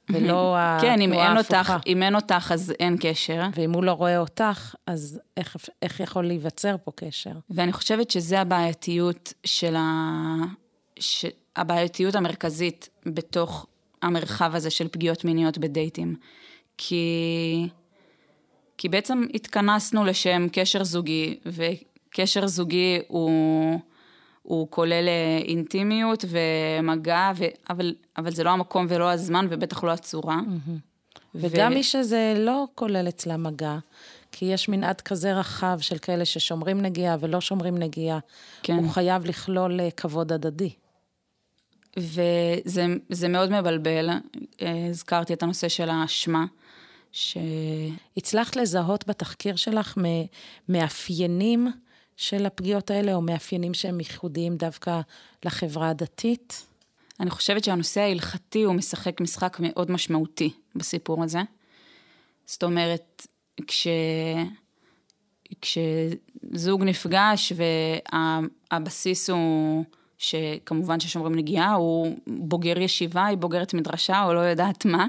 ולא 0.09 0.19
התנועה 0.19 0.79
כן, 0.83 1.01
אם 1.01 1.13
אין, 1.13 1.37
אותך, 1.37 1.73
אם 1.87 2.03
אין 2.03 2.15
אותך, 2.15 2.53
אז 2.55 2.73
אין 2.81 2.97
קשר. 3.01 3.43
ואם 3.55 3.73
הוא 3.73 3.85
לא 3.85 3.93
רואה 3.93 4.19
אותך, 4.19 4.75
אז 4.87 5.21
איך, 5.37 5.57
איך 5.83 6.01
יכול 6.01 6.27
להיווצר 6.27 6.77
פה 6.85 6.91
קשר? 6.97 7.31
ואני 7.51 7.73
חושבת 7.73 8.11
שזה 8.11 8.41
הבעייתיות 8.41 9.33
של 9.45 9.77
ה... 9.77 9.83
ש... 10.99 11.25
הבעייתיות 11.57 12.15
המרכזית 12.15 12.89
בתוך 13.07 13.67
המרחב 14.03 14.55
הזה 14.55 14.71
של 14.71 14.89
פגיעות 14.89 15.25
מיניות 15.25 15.59
בדייטים. 15.59 16.17
כי... 16.79 17.69
כי 18.79 18.89
בעצם 18.89 19.27
התכנסנו 19.35 20.05
לשם 20.05 20.47
קשר 20.53 20.85
זוגי, 20.85 21.39
וקשר 22.13 22.47
זוגי 22.47 22.99
הוא, 23.09 23.81
הוא 24.43 24.67
כולל 24.71 25.09
אה, 25.09 25.39
אינטימיות 25.45 26.25
ומגע, 26.29 27.33
ו... 27.37 27.45
אבל, 27.71 27.95
אבל 28.17 28.31
זה 28.31 28.45
לא 28.45 28.51
המקום 28.51 28.87
ולא 28.89 29.11
הזמן, 29.11 29.47
ובטח 29.51 29.85
לא 29.85 29.91
הצורה. 29.91 30.41
וגם 31.35 31.73
ו... 31.73 31.75
מי 31.75 31.83
שזה 31.83 32.35
לא 32.37 32.67
כולל 32.75 33.09
אצלה 33.09 33.37
מגע, 33.37 33.79
כי 34.33 34.45
יש 34.45 34.69
מנעד 34.69 35.01
כזה 35.01 35.33
רחב 35.33 35.79
של 35.81 35.99
כאלה 35.99 36.25
ששומרים 36.25 36.81
נגיעה 36.81 37.17
ולא 37.21 37.41
שומרים 37.41 37.79
נגיעה, 37.79 38.19
כן. 38.63 38.75
הוא 38.75 38.91
חייב 38.91 39.25
לכלול 39.25 39.81
אה, 39.81 39.91
כבוד 39.91 40.33
הדדי. 40.33 40.71
וזה 41.97 43.29
מאוד 43.29 43.61
מבלבל, 43.61 44.11
אה, 44.63 44.87
הזכרתי 44.91 45.33
את 45.33 45.43
הנושא 45.43 45.69
של 45.69 45.91
האשמה. 45.91 46.45
ש... 47.13 47.37
הצלחת 48.17 48.57
לזהות 48.57 49.07
בתחקיר 49.07 49.57
שלך 49.57 49.99
מאפיינים 50.69 51.73
של 52.17 52.47
הפגיעות 52.47 52.91
האלה, 52.91 53.15
או 53.15 53.23
מאפיינים 53.23 53.75
שהם 53.75 54.01
ייחודיים 54.01 54.57
דווקא 54.57 55.01
לחברה 55.45 55.89
הדתית? 55.89 56.67
אני 57.21 57.31
חושבת 57.31 57.65
שהנושא 57.65 58.01
ההלכתי 58.01 58.63
הוא 58.63 58.75
משחק 58.75 59.21
משחק 59.21 59.57
מאוד 59.61 59.91
משמעותי 59.91 60.53
בסיפור 60.75 61.25
הזה. 61.25 61.41
זאת 62.47 62.63
אומרת, 62.63 63.27
כש... 63.67 63.87
כשזוג 65.61 66.85
נפגש 66.85 67.53
והבסיס 68.73 69.31
הוא 69.31 69.85
שכמובן 70.19 71.01
ששומרים 71.01 71.35
נגיעה, 71.35 71.73
הוא 71.73 72.17
בוגר 72.27 72.79
ישיבה, 72.79 73.27
היא 73.27 73.39
בוגרת 73.39 73.75
מדרשה 73.75 74.25
או 74.25 74.35
לא 74.35 74.41
יודעת 74.41 74.85
מה, 74.85 75.07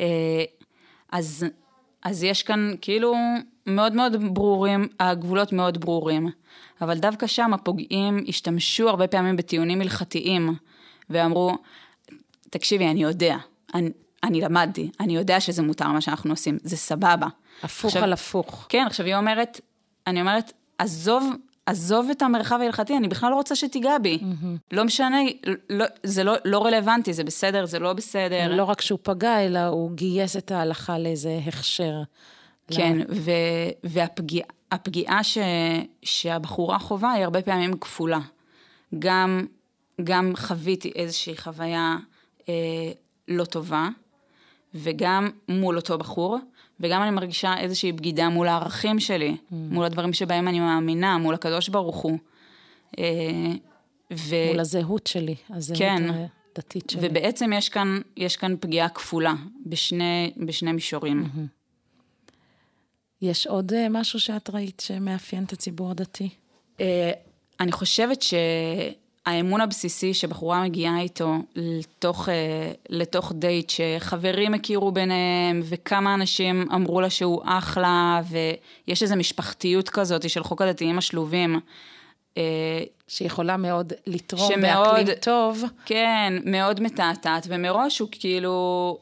אה, 0.00 0.44
אז, 1.12 1.46
אז 2.02 2.22
יש 2.22 2.42
כאן 2.42 2.70
כאילו 2.80 3.14
מאוד 3.66 3.94
מאוד 3.94 4.34
ברורים, 4.34 4.88
הגבולות 5.00 5.52
מאוד 5.52 5.80
ברורים, 5.80 6.28
אבל 6.80 6.98
דווקא 6.98 7.26
שם 7.26 7.54
הפוגעים 7.54 8.24
השתמשו 8.28 8.88
הרבה 8.88 9.06
פעמים 9.06 9.36
בטיעונים 9.36 9.80
הלכתיים, 9.80 10.54
ואמרו, 11.10 11.56
תקשיבי, 12.50 12.88
אני 12.88 13.02
יודע, 13.02 13.36
אני, 13.74 13.90
אני 14.24 14.40
למדתי, 14.40 14.90
אני 15.00 15.16
יודע 15.16 15.40
שזה 15.40 15.62
מותר 15.62 15.88
מה 15.88 16.00
שאנחנו 16.00 16.30
עושים, 16.30 16.58
זה 16.62 16.76
סבבה. 16.76 17.26
הפוך 17.62 17.84
עכשיו, 17.84 18.02
על 18.02 18.12
הפוך. 18.12 18.66
כן, 18.68 18.84
עכשיו 18.86 19.06
היא 19.06 19.14
אומרת, 19.14 19.60
אני 20.06 20.20
אומרת, 20.20 20.52
עזוב, 20.78 21.32
עזוב 21.66 22.10
את 22.10 22.22
המרחב 22.22 22.58
ההלכתי, 22.60 22.96
אני 22.96 23.08
בכלל 23.08 23.30
לא 23.30 23.34
רוצה 23.34 23.56
שתיגע 23.56 23.98
בי. 23.98 24.18
Mm-hmm. 24.20 24.46
לא 24.72 24.84
משנה, 24.84 25.18
לא, 25.70 25.84
זה 26.02 26.24
לא, 26.24 26.34
לא 26.44 26.64
רלוונטי, 26.64 27.12
זה 27.12 27.24
בסדר, 27.24 27.66
זה 27.66 27.78
לא 27.78 27.92
בסדר. 27.92 28.54
לא 28.54 28.64
רק 28.64 28.80
שהוא 28.80 28.98
פגע, 29.02 29.46
אלא 29.46 29.66
הוא 29.66 29.90
גייס 29.90 30.36
את 30.36 30.50
ההלכה 30.50 30.98
לאיזה 30.98 31.40
הכשר. 31.46 32.02
כן, 32.76 32.98
והפגיעה 33.84 35.24
ש, 35.24 35.38
שהבחורה 36.02 36.78
חווה 36.78 37.12
היא 37.12 37.24
הרבה 37.24 37.42
פעמים 37.42 37.78
כפולה. 37.78 38.20
גם, 38.98 39.46
גם 40.04 40.32
חוויתי 40.36 40.92
איזושהי 40.94 41.36
חוויה 41.36 41.96
אה, 42.48 42.54
לא 43.28 43.44
טובה, 43.44 43.88
וגם 44.74 45.30
מול 45.48 45.76
אותו 45.76 45.98
בחור, 45.98 46.38
וגם 46.80 47.02
אני 47.02 47.10
מרגישה 47.10 47.54
איזושהי 47.58 47.92
בגידה 47.92 48.28
מול 48.28 48.48
הערכים 48.48 49.00
שלי, 49.00 49.30
mm. 49.30 49.54
מול 49.54 49.84
הדברים 49.84 50.12
שבהם 50.12 50.48
אני 50.48 50.60
מאמינה, 50.60 51.18
מול 51.18 51.34
הקדוש 51.34 51.68
ברוך 51.68 51.96
הוא. 51.96 52.18
אה, 52.98 53.04
ו... 54.12 54.34
מול 54.50 54.60
הזהות 54.60 55.06
שלי, 55.06 55.34
הזהות 55.50 55.78
כן. 55.78 56.02
הדתית 56.56 56.90
שלי. 56.90 57.08
ובעצם 57.08 57.52
יש 57.52 57.68
כאן, 57.68 58.00
יש 58.16 58.36
כאן 58.36 58.54
פגיעה 58.60 58.88
כפולה 58.88 59.34
בשני, 59.66 60.32
בשני 60.46 60.72
מישורים. 60.72 61.24
Mm-hmm. 61.24 61.61
יש 63.22 63.46
עוד 63.46 63.72
אה, 63.72 63.86
משהו 63.90 64.20
שאת 64.20 64.50
ראית 64.50 64.82
שמאפיין 64.86 65.44
את 65.44 65.52
הציבור 65.52 65.90
הדתי? 65.90 66.28
אה, 66.80 67.10
אני 67.60 67.72
חושבת 67.72 68.22
שהאמון 68.22 69.60
הבסיסי 69.60 70.14
שבחורה 70.14 70.62
מגיעה 70.64 71.00
איתו 71.00 71.34
לתוך, 71.56 72.28
אה, 72.28 72.72
לתוך 72.88 73.32
דייט 73.34 73.70
שחברים 73.70 74.54
הכירו 74.54 74.92
ביניהם 74.92 75.60
וכמה 75.64 76.14
אנשים 76.14 76.68
אמרו 76.74 77.00
לה 77.00 77.10
שהוא 77.10 77.42
אחלה 77.44 78.20
ויש 78.28 79.02
איזו 79.02 79.16
משפחתיות 79.16 79.88
כזאת 79.88 80.30
של 80.30 80.42
חוק 80.42 80.62
הדתיים 80.62 80.98
השלובים. 80.98 81.60
שיכולה 83.08 83.56
מאוד 83.56 83.92
לתרום 84.06 84.48
שמאוד, 84.48 84.88
באקלים 84.88 85.16
טוב. 85.20 85.64
כן, 85.84 86.32
מאוד 86.44 86.80
מתעתעת, 86.80 87.46
ומראש 87.48 87.98
הוא 87.98 88.08
כאילו, 88.10 88.98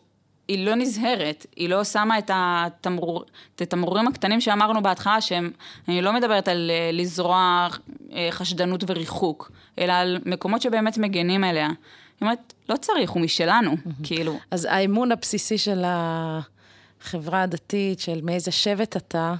היא 0.50 0.66
לא 0.66 0.74
נזהרת, 0.74 1.46
היא 1.56 1.68
לא 1.68 1.84
שמה 1.84 2.18
את, 2.18 2.30
התמרור, 2.34 3.24
את 3.56 3.60
התמרורים 3.60 4.08
הקטנים 4.08 4.40
שאמרנו 4.40 4.82
בהתחלה, 4.82 5.20
שהם, 5.20 5.50
אני 5.88 6.02
לא 6.02 6.12
מדברת 6.12 6.48
על 6.48 6.70
אה, 6.70 6.90
לזרוע 6.92 7.68
אה, 8.12 8.28
חשדנות 8.30 8.84
וריחוק, 8.86 9.52
אלא 9.78 9.92
על 9.92 10.18
מקומות 10.26 10.62
שבאמת 10.62 10.98
מגנים 10.98 11.44
עליה. 11.44 11.66
היא 11.66 11.74
אומרת, 12.20 12.52
לא 12.68 12.76
צריך, 12.76 13.10
הוא 13.10 13.22
משלנו, 13.22 13.76
כאילו. 14.02 14.38
אז 14.50 14.64
האמון 14.70 15.12
הבסיסי 15.12 15.58
של 15.58 15.82
החברה 15.84 17.42
הדתית, 17.42 18.00
של 18.00 18.20
מאיזה 18.22 18.50
שבט 18.50 18.96
אתה, 18.96 19.34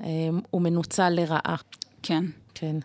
אה, 0.00 0.08
הוא 0.50 0.62
מנוצל 0.62 1.08
לרעה. 1.08 1.56
כן. 2.02 2.24
כן. 2.54 2.76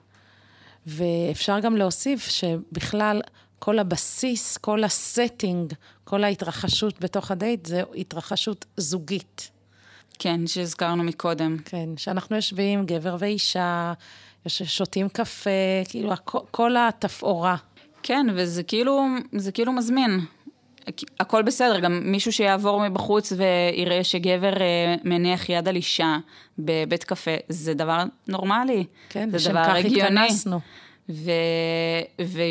ואפשר 0.87 1.59
גם 1.59 1.75
להוסיף 1.75 2.27
שבכלל, 2.27 3.21
כל 3.63 3.79
הבסיס, 3.79 4.57
כל 4.57 4.83
הסטינג, 4.83 5.73
כל 6.03 6.23
ההתרחשות 6.23 6.99
בתוך 6.99 7.31
הדייט, 7.31 7.65
זה 7.65 7.83
התרחשות 7.95 8.65
זוגית. 8.77 9.51
כן, 10.19 10.47
שהזכרנו 10.47 11.03
מקודם. 11.03 11.57
כן, 11.65 11.89
שאנחנו 11.97 12.35
יושבים, 12.35 12.85
גבר 12.85 13.15
ואישה, 13.19 13.93
שותים 14.47 15.09
קפה, 15.09 15.49
כאילו, 15.89 16.11
כל 16.51 16.75
התפאורה. 16.77 17.55
כן, 18.03 18.27
וזה 18.35 18.63
כאילו, 18.63 19.05
זה 19.35 19.51
כאילו 19.51 19.71
מזמין. 19.71 20.19
הכל 21.19 21.41
בסדר, 21.41 21.79
גם 21.79 22.01
מישהו 22.03 22.31
שיעבור 22.31 22.89
מבחוץ 22.89 23.33
ויראה 23.37 24.03
שגבר 24.03 24.53
אה, 24.61 24.95
מניח 25.03 25.49
יד 25.49 25.67
על 25.67 25.75
אישה 25.75 26.17
בבית 26.59 27.03
קפה, 27.03 27.31
זה 27.49 27.73
דבר 27.73 28.03
נורמלי. 28.27 28.85
כן, 29.09 29.37
זה 29.37 29.49
דבר 29.49 29.59
הגיוני. 29.59 30.25
התכנסנו. 30.25 30.59
ו... 31.09 31.31
ו... 32.21 32.41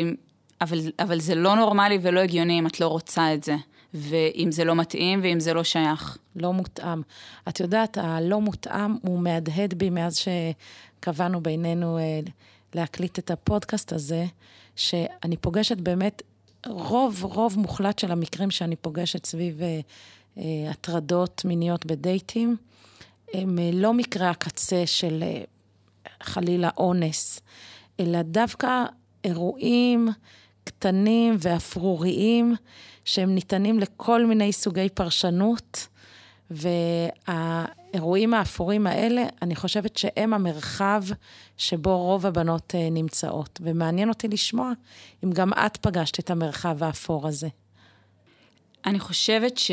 אבל, 0.61 0.79
אבל 0.99 1.19
זה 1.19 1.35
לא 1.35 1.55
נורמלי 1.55 1.99
ולא 2.01 2.19
הגיוני 2.19 2.59
אם 2.59 2.67
את 2.67 2.79
לא 2.79 2.87
רוצה 2.87 3.33
את 3.33 3.43
זה. 3.43 3.55
ואם 3.93 4.51
זה 4.51 4.63
לא 4.63 4.75
מתאים 4.75 5.19
ואם 5.23 5.39
זה 5.39 5.53
לא 5.53 5.63
שייך. 5.63 6.17
לא 6.35 6.53
מותאם. 6.53 7.01
את 7.49 7.59
יודעת, 7.59 7.97
הלא 7.97 8.41
מותאם 8.41 8.95
הוא 9.01 9.19
מהדהד 9.19 9.73
בי 9.73 9.89
מאז 9.89 10.17
שקבענו 10.17 11.41
בינינו 11.41 11.97
אה, 11.97 12.19
להקליט 12.75 13.19
את 13.19 13.31
הפודקאסט 13.31 13.93
הזה, 13.93 14.25
שאני 14.75 15.37
פוגשת 15.37 15.77
באמת 15.77 16.21
רוב, 16.65 17.23
רוב 17.23 17.59
מוחלט 17.59 17.99
של 17.99 18.11
המקרים 18.11 18.51
שאני 18.51 18.75
פוגשת 18.75 19.25
סביב 19.25 19.61
אה, 19.61 19.79
אה, 20.37 20.71
הטרדות 20.71 21.45
מיניות 21.45 21.85
בדייטים, 21.85 22.57
הם 23.33 23.59
אה, 23.59 23.69
לא 23.73 23.93
מקרי 23.93 24.27
הקצה 24.27 24.83
של 24.85 25.23
אה, 25.23 25.43
חלילה 26.23 26.69
אונס, 26.77 27.41
אלא 27.99 28.21
דווקא 28.21 28.83
אירועים 29.23 30.09
קטנים 30.79 31.35
ואפרוריים, 31.39 32.55
שהם 33.05 33.35
ניתנים 33.35 33.79
לכל 33.79 34.25
מיני 34.25 34.53
סוגי 34.53 34.89
פרשנות, 34.89 35.87
והאירועים 36.51 38.33
האפורים 38.33 38.87
האלה, 38.87 39.23
אני 39.41 39.55
חושבת 39.55 39.97
שהם 39.97 40.33
המרחב 40.33 41.03
שבו 41.57 41.97
רוב 41.97 42.25
הבנות 42.25 42.75
אה, 42.75 42.89
נמצאות. 42.91 43.59
ומעניין 43.63 44.09
אותי 44.09 44.27
לשמוע 44.27 44.71
אם 45.23 45.31
גם 45.31 45.53
את 45.53 45.77
פגשת 45.77 46.19
את 46.19 46.29
המרחב 46.29 46.83
האפור 46.83 47.27
הזה. 47.27 47.47
אני 48.85 48.99
חושבת, 48.99 49.57
ש... 49.57 49.71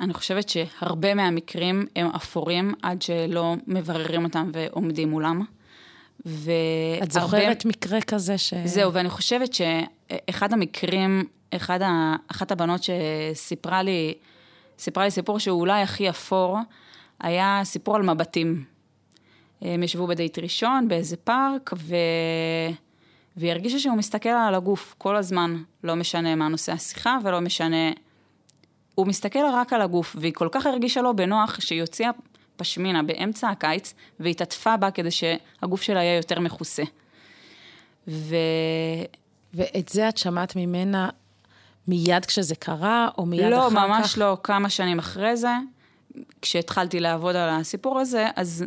אני 0.00 0.14
חושבת 0.14 0.48
שהרבה 0.48 1.14
מהמקרים 1.14 1.86
הם 1.96 2.06
אפורים 2.06 2.74
עד 2.82 3.02
שלא 3.02 3.54
מבררים 3.66 4.24
אותם 4.24 4.50
ועומדים 4.52 5.10
מולם. 5.10 5.44
והרבה... 6.24 7.02
את 7.02 7.12
זוכרת 7.12 7.64
מקרה 7.64 8.00
כזה 8.00 8.38
ש... 8.38 8.54
זהו, 8.64 8.92
ואני 8.92 9.10
חושבת 9.10 9.52
שאחד 9.52 10.52
המקרים, 10.52 11.24
אחד 11.50 11.82
ה... 11.82 12.16
אחת 12.30 12.52
הבנות 12.52 12.80
שסיפרה 12.82 13.82
לי, 13.82 14.14
סיפרה 14.78 15.04
לי 15.04 15.10
סיפור 15.10 15.38
שהוא 15.38 15.60
אולי 15.60 15.82
הכי 15.82 16.10
אפור, 16.10 16.58
היה 17.20 17.60
סיפור 17.64 17.96
על 17.96 18.02
מבטים. 18.02 18.64
הם 19.62 19.82
ישבו 19.82 20.06
בדייט 20.06 20.38
ראשון 20.38 20.88
באיזה 20.88 21.16
פארק, 21.16 21.70
ו... 21.76 21.96
והיא 23.36 23.52
הרגישה 23.52 23.78
שהוא 23.78 23.96
מסתכל 23.96 24.28
על 24.28 24.54
הגוף 24.54 24.94
כל 24.98 25.16
הזמן, 25.16 25.62
לא 25.84 25.96
משנה 25.96 26.34
מה 26.34 26.48
נושא 26.48 26.72
השיחה 26.72 27.18
ולא 27.24 27.40
משנה... 27.40 27.90
הוא 28.94 29.06
מסתכל 29.06 29.38
רק 29.52 29.72
על 29.72 29.80
הגוף, 29.82 30.16
והיא 30.18 30.32
כל 30.32 30.48
כך 30.52 30.66
הרגישה 30.66 31.02
לו 31.02 31.16
בנוח 31.16 31.60
שהיא 31.60 31.80
הוציאה 31.80 32.10
פשמינה 32.58 33.02
באמצע 33.02 33.48
הקיץ, 33.48 33.94
והתעטפה 34.20 34.76
בה 34.76 34.90
כדי 34.90 35.10
שהגוף 35.10 35.82
שלה 35.82 36.02
יהיה 36.02 36.16
יותר 36.16 36.40
מכוסה. 36.40 36.82
ו... 38.08 38.36
ואת 39.54 39.88
זה 39.88 40.08
את 40.08 40.18
שמעת 40.18 40.56
ממנה 40.56 41.08
מיד 41.88 42.24
כשזה 42.26 42.54
קרה, 42.54 43.08
או 43.18 43.26
מיד 43.26 43.50
לא, 43.50 43.58
אחר 43.58 43.70
כך? 43.70 43.74
לא, 43.74 43.88
ממש 43.88 44.18
לא. 44.18 44.36
כמה 44.42 44.70
שנים 44.70 44.98
אחרי 44.98 45.36
זה, 45.36 45.52
כשהתחלתי 46.42 47.00
לעבוד 47.00 47.36
על 47.36 47.48
הסיפור 47.48 47.98
הזה, 47.98 48.26
אז 48.36 48.64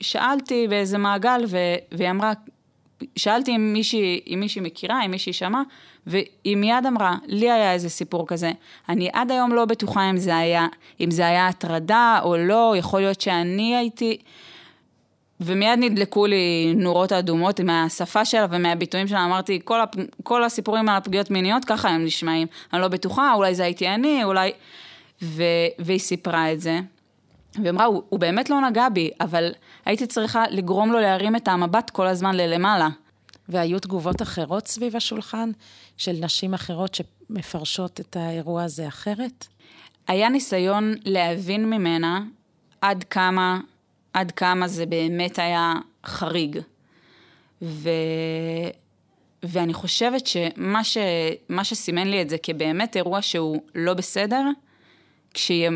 שאלתי 0.00 0.68
באיזה 0.68 0.98
מעגל, 0.98 1.44
ו... 1.48 1.56
והיא 1.92 2.10
אמרה, 2.10 2.32
שאלתי 3.16 3.56
אם 3.56 3.72
מישהי, 3.72 4.20
אם 4.26 4.40
מישהי 4.40 4.60
מכירה, 4.60 5.04
אם 5.04 5.10
מישהי 5.10 5.32
שמעה, 5.32 5.62
והיא 6.06 6.56
מיד 6.56 6.86
אמרה, 6.86 7.16
לי 7.26 7.50
היה 7.50 7.72
איזה 7.72 7.88
סיפור 7.88 8.26
כזה. 8.26 8.52
אני 8.88 9.08
עד 9.12 9.30
היום 9.30 9.52
לא 9.52 9.64
בטוחה 9.64 10.10
אם 10.10 10.16
זה 10.16 10.36
היה, 10.36 10.66
אם 11.00 11.10
זה 11.10 11.26
היה 11.26 11.48
הטרדה 11.48 12.20
או 12.22 12.36
לא, 12.36 12.74
יכול 12.76 13.00
להיות 13.00 13.20
שאני 13.20 13.76
הייתי... 13.76 14.18
ומיד 15.40 15.78
נדלקו 15.78 16.26
לי 16.26 16.74
נורות 16.76 17.12
אדומות 17.12 17.60
מהשפה 17.60 18.24
שלה 18.24 18.46
ומהביטויים 18.50 19.06
שלה, 19.06 19.24
אמרתי, 19.24 19.60
כל, 19.64 19.80
הפ... 19.80 19.94
כל 20.22 20.44
הסיפורים 20.44 20.88
על 20.88 20.96
הפגיעות 20.96 21.30
מיניות, 21.30 21.64
ככה 21.64 21.88
הם 21.88 22.04
נשמעים. 22.04 22.46
אני 22.72 22.80
לא 22.80 22.88
בטוחה, 22.88 23.32
אולי 23.34 23.54
זה 23.54 23.64
הייתי 23.64 23.88
אני, 23.88 24.24
אולי... 24.24 24.52
ו... 25.22 25.42
והיא 25.78 25.98
סיפרה 25.98 26.52
את 26.52 26.60
זה. 26.60 26.80
והיא 27.54 27.70
אמרה, 27.70 27.84
הוא, 27.84 28.02
הוא 28.08 28.20
באמת 28.20 28.50
לא 28.50 28.60
נגע 28.60 28.88
בי, 28.88 29.10
אבל 29.20 29.52
הייתי 29.84 30.06
צריכה 30.06 30.44
לגרום 30.50 30.92
לו 30.92 31.00
להרים 31.00 31.36
את 31.36 31.48
המבט 31.48 31.90
כל 31.90 32.06
הזמן 32.06 32.34
ללמעלה. 32.34 32.88
והיו 33.48 33.78
תגובות 33.78 34.22
אחרות 34.22 34.66
סביב 34.66 34.96
השולחן, 34.96 35.50
של 35.96 36.12
נשים 36.20 36.54
אחרות 36.54 36.94
שמפרשות 36.94 38.00
את 38.00 38.16
האירוע 38.16 38.62
הזה 38.62 38.88
אחרת? 38.88 39.46
היה 40.08 40.28
ניסיון 40.28 40.94
להבין 41.04 41.70
ממנה 41.70 42.22
עד 42.80 43.04
כמה, 43.04 43.60
עד 44.12 44.30
כמה 44.30 44.68
זה 44.68 44.86
באמת 44.86 45.38
היה 45.38 45.72
חריג. 46.06 46.58
ו... 47.62 47.90
ואני 49.42 49.74
חושבת 49.74 50.26
שמה 50.26 50.84
ש... 50.84 50.98
שסימן 51.62 52.08
לי 52.08 52.22
את 52.22 52.28
זה 52.28 52.36
כבאמת 52.42 52.96
אירוע 52.96 53.22
שהוא 53.22 53.62
לא 53.74 53.94
בסדר, 53.94 54.42
כשהיא 55.34 55.70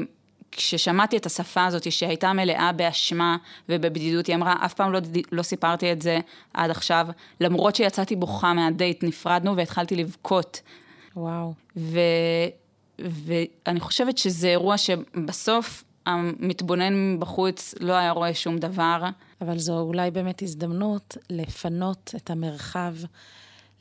כששמעתי 0.52 1.16
את 1.16 1.26
השפה 1.26 1.64
הזאת 1.64 1.92
שהייתה 1.92 2.32
מלאה 2.32 2.72
באשמה 2.72 3.36
ובבדידות, 3.68 4.26
היא 4.26 4.36
אמרה, 4.36 4.54
אף 4.64 4.74
פעם 4.74 4.92
לא, 4.92 5.00
לא 5.32 5.42
סיפרתי 5.42 5.92
את 5.92 6.02
זה 6.02 6.18
עד 6.54 6.70
עכשיו, 6.70 7.06
למרות 7.40 7.76
שיצאתי 7.76 8.16
בוכה 8.16 8.52
מהדייט, 8.52 9.04
נפרדנו 9.04 9.56
והתחלתי 9.56 9.96
לבכות. 9.96 10.60
וואו. 11.16 11.54
ו, 11.76 12.00
ואני 12.98 13.80
חושבת 13.80 14.18
שזה 14.18 14.48
אירוע 14.48 14.78
שבסוף 14.78 15.84
המתבונן 16.06 17.20
בחוץ 17.20 17.74
לא 17.80 17.92
היה 17.92 18.10
רואה 18.10 18.34
שום 18.34 18.58
דבר. 18.58 19.02
אבל 19.40 19.58
זו 19.58 19.80
אולי 19.80 20.10
באמת 20.10 20.42
הזדמנות 20.42 21.16
לפנות 21.30 22.14
את 22.16 22.30
המרחב 22.30 22.94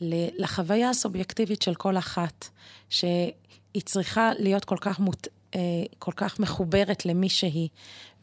לחוויה 0.01 0.89
הסובייקטיבית 0.89 1.61
של 1.61 1.75
כל 1.75 1.97
אחת, 1.97 2.49
שהיא 2.89 3.31
צריכה 3.85 4.31
להיות 4.39 4.65
כל 4.65 4.77
כך 4.81 4.99
מות... 4.99 5.27
אה, 5.55 5.59
כל 5.99 6.11
כך 6.15 6.39
מחוברת 6.39 7.05
למי 7.05 7.29
שהיא, 7.29 7.69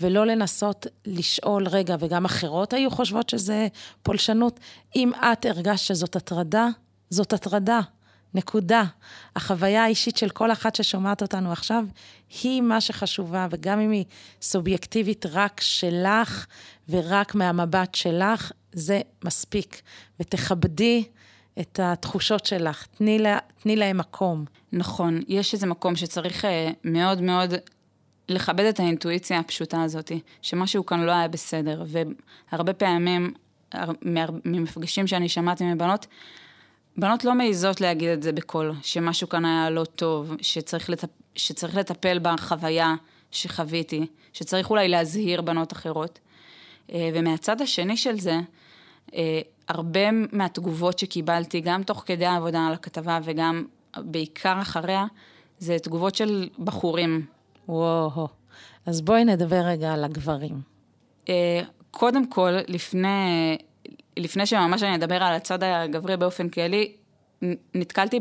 ולא 0.01 0.27
לנסות 0.27 0.87
לשאול, 1.07 1.69
רגע, 1.69 1.97
וגם 2.01 2.25
אחרות 2.25 2.73
היו 2.73 2.91
חושבות 2.91 3.29
שזה 3.29 3.69
פולשנות. 4.03 4.61
אם 4.97 5.13
את 5.15 5.47
הרגשת 5.47 5.85
שזאת 5.85 6.17
הטרדה, 6.17 6.69
זאת 7.11 7.33
הטרדה. 7.33 7.81
נקודה. 8.35 8.85
החוויה 9.37 9.85
האישית 9.85 10.17
של 10.17 10.31
כל 10.31 10.53
אחת 10.53 10.75
ששומעת 10.75 11.23
אותנו 11.23 11.53
עכשיו, 11.53 11.85
היא 12.43 12.63
מה 12.63 12.81
שחשובה, 12.81 13.47
וגם 13.51 13.81
אם 13.81 13.91
היא 13.91 14.05
סובייקטיבית 14.43 15.27
רק 15.27 15.61
שלך 15.61 16.47
ורק 16.89 17.35
מהמבט 17.35 17.95
שלך, 17.95 18.53
זה 18.73 19.01
מספיק. 19.25 19.83
ותכבדי 20.21 21.05
את 21.61 21.81
התחושות 21.83 22.47
שלך, 22.47 22.87
תני, 22.87 23.19
לה, 23.19 23.39
תני 23.63 23.77
להם 23.77 23.99
מקום. 23.99 24.45
נכון, 24.73 25.21
יש 25.29 25.55
איזה 25.55 25.67
מקום 25.67 25.97
שצריך 25.97 26.45
אה, 26.45 26.71
מאוד 26.85 27.21
מאוד 27.21 27.55
לכבד 28.29 28.65
את 28.65 28.81
האינטואיציה 28.81 29.39
הפשוטה 29.39 29.83
הזאת, 29.83 30.13
שמשהו 30.43 30.87
כאן 30.87 31.01
לא 31.01 31.13
היה 31.13 31.29
בסדר, 31.29 31.85
והרבה 31.87 32.73
פעמים, 32.73 33.35
ממפגשים 34.45 35.07
שאני 35.07 35.29
שמעתי 35.29 35.65
מבנות, 35.65 36.07
בנות 36.97 37.25
לא 37.25 37.35
מעיזות 37.35 37.81
להגיד 37.81 38.09
את 38.09 38.23
זה 38.23 38.33
בקול, 38.33 38.73
שמשהו 38.83 39.29
כאן 39.29 39.45
היה 39.45 39.71
לא 39.71 39.85
טוב, 39.85 40.35
שצריך, 40.41 40.91
לטפ... 40.91 41.09
שצריך 41.37 41.77
לטפל 41.77 42.19
בחוויה 42.23 42.95
שחוויתי, 43.31 44.07
שצריך 44.33 44.71
אולי 44.71 44.89
להזהיר 44.89 45.43
בנות 45.43 45.73
אחרות. 45.73 46.19
אה, 46.93 47.11
ומהצד 47.15 47.63
השני 47.63 47.97
של 47.97 48.21
זה, 48.21 48.39
אה, 49.15 49.41
הרבה 49.69 50.11
מהתגובות 50.33 50.99
שקיבלתי, 50.99 51.61
גם 51.61 51.83
תוך 51.83 52.03
כדי 52.07 52.27
העבודה 52.27 52.67
על 52.67 52.73
הכתבה 52.73 53.19
וגם 53.25 53.65
בעיקר 53.97 54.61
אחריה, 54.63 55.05
זה 55.59 55.79
תגובות 55.79 56.15
של 56.15 56.49
בחורים. 56.59 57.27
וואו, 57.69 58.29
אז 58.87 59.01
בואי 59.01 59.25
נדבר 59.25 59.61
רגע 59.67 59.93
על 59.93 60.05
הגברים. 60.05 60.61
אה, 61.29 61.63
קודם 61.91 62.27
כל, 62.27 62.53
לפני, 62.69 63.57
לפני 64.17 64.47
שממש 64.47 64.83
אני 64.83 64.95
אדבר 64.95 65.23
על 65.23 65.35
הצד 65.35 65.63
הגברי 65.63 66.17
באופן 66.17 66.49
כללי, 66.49 66.93
נתקלתי 67.75 68.21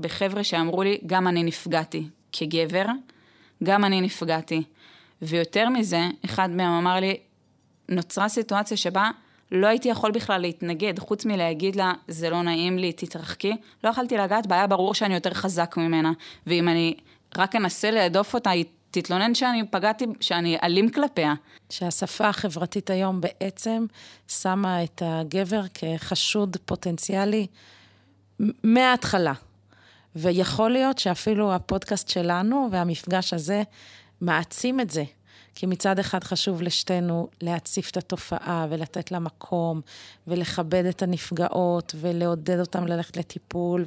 בחבר'ה 0.00 0.44
שאמרו 0.44 0.82
לי, 0.82 0.98
גם 1.06 1.28
אני 1.28 1.42
נפגעתי 1.42 2.08
כגבר, 2.32 2.86
גם 3.64 3.84
אני 3.84 4.00
נפגעתי. 4.00 4.62
ויותר 5.22 5.68
מזה, 5.68 6.00
אחד 6.24 6.50
מהם 6.50 6.72
אמר 6.72 7.00
לי, 7.00 7.16
נוצרה 7.88 8.28
סיטואציה 8.28 8.76
שבה 8.76 9.10
לא 9.52 9.66
הייתי 9.66 9.88
יכול 9.88 10.10
בכלל 10.10 10.40
להתנגד, 10.40 10.98
חוץ 10.98 11.24
מלהגיד 11.24 11.76
לה, 11.76 11.92
זה 12.08 12.30
לא 12.30 12.42
נעים 12.42 12.78
לי, 12.78 12.92
תתרחקי. 12.92 13.56
לא 13.84 13.88
יכלתי 13.88 14.16
לגעת 14.16 14.46
בה, 14.46 14.56
היה 14.56 14.66
ברור 14.66 14.94
שאני 14.94 15.14
יותר 15.14 15.34
חזק 15.34 15.74
ממנה. 15.76 16.12
ואם 16.46 16.68
אני 16.68 16.94
רק 17.36 17.56
אנסה 17.56 17.90
להדוף 17.90 18.34
אותה, 18.34 18.50
היא 18.50 18.64
תתלונן 18.90 19.34
שאני 19.34 19.62
פגעתי, 19.70 20.04
שאני 20.20 20.58
אלים 20.62 20.90
כלפיה. 20.90 21.34
שהשפה 21.70 22.28
החברתית 22.28 22.90
היום 22.90 23.20
בעצם 23.20 23.86
שמה 24.28 24.84
את 24.84 25.02
הגבר 25.04 25.62
כחשוד 25.74 26.56
פוטנציאלי 26.64 27.46
מההתחלה. 28.64 29.32
ויכול 30.16 30.70
להיות 30.70 30.98
שאפילו 30.98 31.54
הפודקאסט 31.54 32.08
שלנו 32.08 32.68
והמפגש 32.70 33.32
הזה 33.32 33.62
מעצים 34.20 34.80
את 34.80 34.90
זה. 34.90 35.04
כי 35.54 35.66
מצד 35.66 35.98
אחד 35.98 36.24
חשוב 36.24 36.62
לשתינו 36.62 37.28
להציף 37.40 37.90
את 37.90 37.96
התופעה 37.96 38.66
ולתת 38.70 39.12
לה 39.12 39.18
מקום, 39.18 39.80
ולכבד 40.26 40.84
את 40.84 41.02
הנפגעות, 41.02 41.94
ולעודד 42.00 42.60
אותן 42.60 42.84
ללכת 42.84 43.16
לטיפול, 43.16 43.84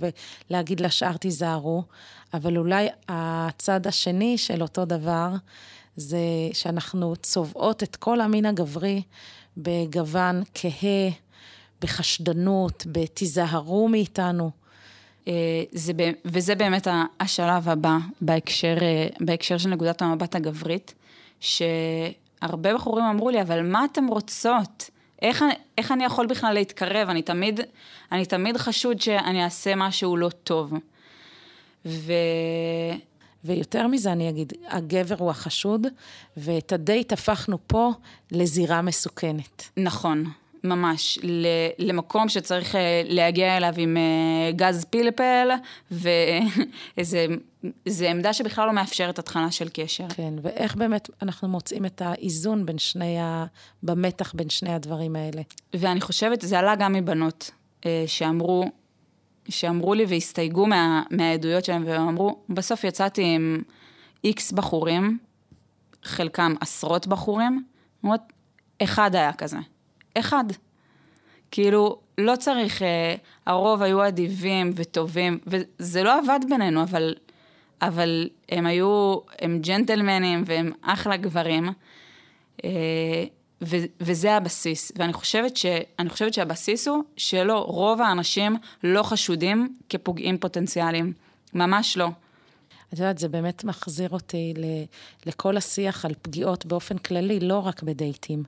ולהגיד 0.50 0.80
לשאר 0.80 1.18
תיזהרו, 1.18 1.84
אבל 2.34 2.58
אולי 2.58 2.88
הצד 3.10 3.88
השני 3.88 4.38
של 4.38 4.62
אותו 4.62 4.86
דבר, 4.86 5.30
זה 5.96 6.20
שאנחנו 6.54 7.16
צובעות 7.16 7.84
את 7.84 7.96
כל 7.96 8.22
המין 8.22 8.46
הגברי 8.46 9.02
בגוון 9.58 10.44
כהה, 10.54 11.10
בחשדנות, 11.82 12.86
בתיזהרו 12.92 13.88
מאיתנו. 13.88 14.52
אה, 15.28 15.64
זה, 15.72 15.94
וזה 16.26 16.56
באמת 16.56 16.88
השלב 17.20 17.70
הבא 17.70 17.98
בהקשר, 18.22 18.78
אה, 18.82 19.08
בהקשר 19.20 19.58
של 19.58 19.70
נקודת 19.70 20.02
המבט 20.02 20.36
הגברית, 20.36 20.94
שהרבה 21.40 22.74
בחורים 22.74 23.06
אמרו 23.06 23.30
לי, 23.30 23.42
אבל 23.42 23.62
מה 23.62 23.86
אתן 23.86 24.06
רוצות? 24.08 24.90
איך, 25.22 25.44
איך 25.78 25.92
אני 25.92 26.06
יכול 26.06 26.26
בכלל 26.26 26.54
להתקרב? 26.54 27.10
אני 27.10 27.22
תמיד, 27.22 27.60
אני 28.12 28.26
תמיד 28.26 28.58
חשוד 28.58 29.02
שאני 29.02 29.44
אעשה 29.44 29.76
משהו 29.76 30.18
לא 30.18 30.30
טוב. 30.44 30.74
ו... 31.86 32.14
ויותר 33.44 33.88
מזה 33.88 34.12
אני 34.12 34.30
אגיד, 34.30 34.54
הגבר 34.68 35.16
הוא 35.18 35.30
החשוד, 35.30 35.88
ואת 36.38 36.72
הדייט 36.72 37.14
הפכנו 37.14 37.58
פה 37.68 37.92
לזירה 38.32 38.82
מסוכנת. 38.82 39.70
נכון. 39.78 40.26
ממש, 40.66 41.20
למקום 41.78 42.30
שצריך 42.30 42.76
אה, 42.76 43.02
להגיע 43.06 43.58
אליו 43.58 43.74
עם 43.78 43.98
אה, 43.98 44.52
גז 44.52 44.86
פלפל, 44.86 45.50
ואיזו 45.92 47.18
עמדה 48.10 48.34
שבכלל 48.34 48.68
לא 48.68 48.74
מאפשרת 48.74 49.20
התחלה 49.20 49.52
של 49.52 49.68
קשר. 49.74 50.08
כן, 50.10 50.34
ואיך 50.42 50.76
באמת 50.76 51.10
אנחנו 51.22 51.48
מוצאים 51.48 51.86
את 51.86 52.02
האיזון 52.06 52.66
בין 52.66 52.78
שני 52.78 53.20
ה... 53.20 53.46
במתח 53.84 54.34
בין 54.36 54.50
שני 54.50 54.74
הדברים 54.74 55.16
האלה. 55.16 55.42
ואני 55.74 56.02
חושבת, 56.02 56.42
זה 56.42 56.60
עלה 56.60 56.76
גם 56.76 56.94
מבנות 56.94 57.52
אה, 57.86 58.04
שאמרו, 58.08 58.66
שאמרו 59.50 59.94
לי 59.94 60.06
והסתייגו 60.08 60.68
מה, 60.68 61.04
מהעדויות 61.12 61.66
שלהם, 61.66 61.84
והם 61.86 62.08
אמרו, 62.08 62.40
בסוף 62.50 62.84
יצאתי 62.84 63.24
עם 63.36 63.62
איקס 64.24 64.52
בחורים, 64.52 65.18
חלקם 66.04 66.54
עשרות 66.62 67.08
בחורים, 67.08 67.64
אומרת, 68.04 68.22
אחד 68.84 69.16
היה 69.16 69.34
כזה. 69.34 69.58
אחד. 70.16 70.46
כאילו, 71.52 72.00
לא 72.18 72.36
צריך, 72.36 72.82
אה, 72.82 73.16
הרוב 73.46 73.82
היו 73.82 74.08
אדיבים 74.08 74.72
וטובים, 74.76 75.40
וזה 75.48 76.04
לא 76.04 76.20
עבד 76.20 76.40
בינינו, 76.50 76.84
אבל, 76.84 77.16
אבל 77.82 78.30
הם 78.50 78.66
היו, 78.66 79.18
הם 79.42 79.60
ג'נטלמנים 79.62 80.44
והם 80.46 80.72
אחלה 80.82 81.18
גברים, 81.18 81.70
אה, 82.66 83.24
ו, 83.62 83.76
וזה 84.00 84.34
הבסיס. 84.34 84.92
ואני 84.96 85.14
חושבת, 85.14 85.58
ש, 85.58 85.66
חושבת 86.10 86.34
שהבסיס 86.34 86.88
הוא 86.88 87.04
שלא, 87.18 87.60
רוב 87.60 88.02
האנשים 88.02 88.58
לא 88.84 89.04
חשודים 89.04 89.78
כפוגעים 89.90 90.38
פוטנציאליים. 90.38 91.14
ממש 91.54 91.98
לא. 91.98 92.10
את 92.96 93.00
יודעת, 93.00 93.18
זה 93.18 93.28
באמת 93.28 93.64
מחזיר 93.64 94.10
אותי 94.10 94.54
לכל 95.26 95.58
השיח 95.58 96.06
על 96.06 96.14
פגיעות 96.22 96.66
באופן 96.66 96.98
כללי, 96.98 97.40
לא 97.40 97.60
רק 97.60 97.84
בדייטים. 97.84 98.44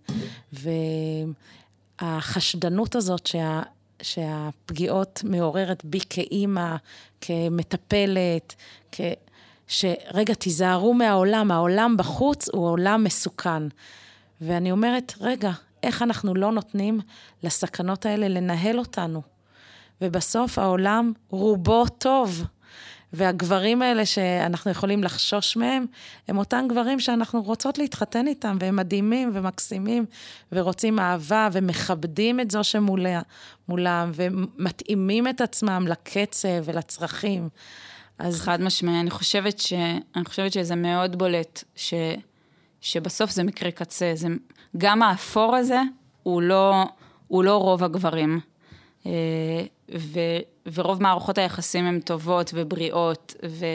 והחשדנות 2.01 2.95
הזאת 2.95 3.27
שה, 3.27 3.61
שהפגיעות 4.01 5.21
מעוררת 5.23 5.85
בי 5.85 5.99
כאימא, 6.09 6.75
כמטפלת, 7.21 8.55
כ... 8.91 9.01
שרגע, 9.67 10.33
תיזהרו 10.33 10.93
מהעולם, 10.93 11.51
העולם 11.51 11.97
בחוץ 11.97 12.49
הוא 12.49 12.67
עולם 12.67 13.03
מסוכן. 13.03 13.63
ואני 14.41 14.71
אומרת, 14.71 15.13
רגע, 15.21 15.51
איך 15.83 16.01
אנחנו 16.01 16.35
לא 16.35 16.51
נותנים 16.51 16.99
לסכנות 17.43 18.05
האלה 18.05 18.27
לנהל 18.27 18.79
אותנו? 18.79 19.21
ובסוף 20.01 20.59
העולם 20.59 21.13
רובו 21.29 21.85
טוב. 21.87 22.43
והגברים 23.13 23.81
האלה 23.81 24.05
שאנחנו 24.05 24.71
יכולים 24.71 25.03
לחשוש 25.03 25.57
מהם, 25.57 25.85
הם 26.27 26.37
אותם 26.37 26.65
גברים 26.69 26.99
שאנחנו 26.99 27.41
רוצות 27.41 27.77
להתחתן 27.77 28.27
איתם, 28.27 28.57
והם 28.59 28.75
מדהימים 28.75 29.31
ומקסימים, 29.33 30.05
ורוצים 30.51 30.99
אהבה, 30.99 31.49
ומכבדים 31.51 32.39
את 32.39 32.51
זו 32.51 32.63
שמולם, 32.63 34.11
ומתאימים 34.13 35.27
את 35.27 35.41
עצמם 35.41 35.85
לקצב 35.87 36.49
ולצרכים. 36.63 37.49
אז... 38.19 38.41
חד 38.41 38.61
משמעי, 38.61 38.99
אני 38.99 39.09
חושבת, 39.09 39.59
ש... 39.59 39.73
אני 40.15 40.25
חושבת 40.25 40.53
שזה 40.53 40.75
מאוד 40.75 41.17
בולט, 41.17 41.63
ש... 41.75 41.93
שבסוף 42.81 43.31
זה 43.31 43.43
מקרה 43.43 43.71
קצה. 43.71 44.11
זה... 44.15 44.27
גם 44.77 45.01
האפור 45.01 45.55
הזה 45.55 45.81
הוא 46.23 46.41
לא, 46.41 46.83
הוא 47.27 47.43
לא 47.43 47.57
רוב 47.57 47.83
הגברים. 47.83 48.39
אה, 49.05 49.11
ו, 49.97 50.19
ורוב 50.73 51.03
מערכות 51.03 51.37
היחסים 51.37 51.85
הן 51.85 51.99
טובות 51.99 52.51
ובריאות, 52.53 53.35
ו, 53.49 53.65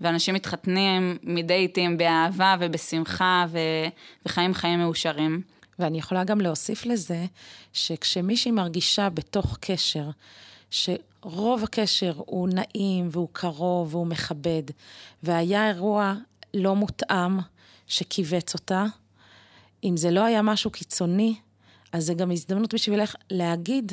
ואנשים 0.00 0.34
מתחתנים 0.34 1.18
מדייטים 1.22 1.96
באהבה 1.96 2.56
ובשמחה, 2.60 3.46
ו, 3.48 3.58
וחיים 4.26 4.54
חיים 4.54 4.78
מאושרים. 4.78 5.42
ואני 5.78 5.98
יכולה 5.98 6.24
גם 6.24 6.40
להוסיף 6.40 6.86
לזה, 6.86 7.26
שכשמישהי 7.72 8.50
מרגישה 8.50 9.10
בתוך 9.10 9.58
קשר, 9.60 10.10
שרוב 10.70 11.64
הקשר 11.64 12.12
הוא 12.16 12.48
נעים 12.48 13.08
והוא 13.12 13.28
קרוב 13.32 13.94
והוא 13.94 14.06
מכבד, 14.06 14.62
והיה 15.22 15.68
אירוע 15.68 16.14
לא 16.54 16.76
מותאם 16.76 17.38
שכיווץ 17.86 18.54
אותה, 18.54 18.84
אם 19.84 19.96
זה 19.96 20.10
לא 20.10 20.24
היה 20.24 20.42
משהו 20.42 20.70
קיצוני, 20.70 21.34
אז 21.92 22.04
זה 22.04 22.14
גם 22.14 22.30
הזדמנות 22.30 22.74
בשבילך 22.74 23.14
להגיד 23.30 23.92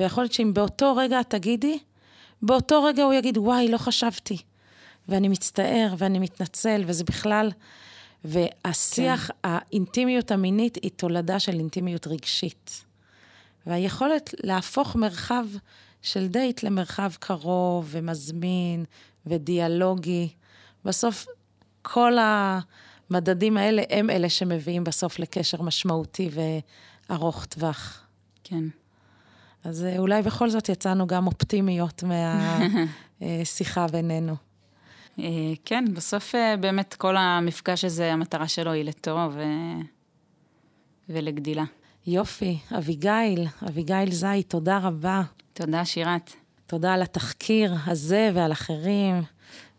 ויכול 0.00 0.24
להיות 0.24 0.32
שאם 0.32 0.54
באותו 0.54 0.96
רגע 0.96 1.20
את 1.20 1.30
תגידי, 1.30 1.78
באותו 2.42 2.84
רגע 2.84 3.02
הוא 3.02 3.14
יגיד, 3.14 3.38
וואי, 3.38 3.68
לא 3.68 3.78
חשבתי. 3.78 4.38
ואני 5.08 5.28
מצטער, 5.28 5.94
ואני 5.98 6.18
מתנצל, 6.18 6.82
וזה 6.86 7.04
בכלל... 7.04 7.50
והשיח, 8.24 9.26
כן. 9.26 9.34
האינטימיות 9.44 10.30
המינית 10.30 10.78
היא 10.82 10.90
תולדה 10.96 11.38
של 11.38 11.52
אינטימיות 11.52 12.06
רגשית. 12.06 12.84
והיכולת 13.66 14.34
להפוך 14.42 14.96
מרחב 14.96 15.46
של 16.02 16.26
דייט 16.26 16.62
למרחב 16.62 17.12
קרוב 17.18 17.88
ומזמין 17.90 18.84
ודיאלוגי, 19.26 20.28
בסוף 20.84 21.26
כל 21.82 22.12
המדדים 22.20 23.56
האלה 23.56 23.82
הם 23.90 24.10
אלה 24.10 24.28
שמביאים 24.28 24.84
בסוף 24.84 25.18
לקשר 25.18 25.62
משמעותי 25.62 26.30
וארוך 27.08 27.44
טווח. 27.46 28.06
כן. 28.44 28.64
אז 29.64 29.84
אה, 29.84 29.98
אולי 29.98 30.22
בכל 30.22 30.50
זאת 30.50 30.68
יצאנו 30.68 31.06
גם 31.06 31.26
אופטימיות 31.26 32.04
מהשיחה 33.20 33.86
בינינו. 33.92 34.36
אה, 35.18 35.24
כן, 35.64 35.84
בסוף 35.94 36.34
אה, 36.34 36.56
באמת 36.56 36.94
כל 36.94 37.16
המפגש 37.16 37.84
הזה, 37.84 38.12
המטרה 38.12 38.48
שלו 38.48 38.72
היא 38.72 38.84
לטוב. 38.84 39.36
ולגדילה. 41.08 41.64
יופי, 42.06 42.58
אביגיל, 42.78 43.46
אביגיל 43.68 44.12
זית, 44.12 44.50
תודה 44.50 44.78
רבה. 44.78 45.22
תודה, 45.52 45.84
שירת. 45.84 46.32
תודה 46.66 46.94
על 46.94 47.02
התחקיר 47.02 47.74
הזה 47.86 48.30
ועל 48.34 48.52
אחרים, 48.52 49.22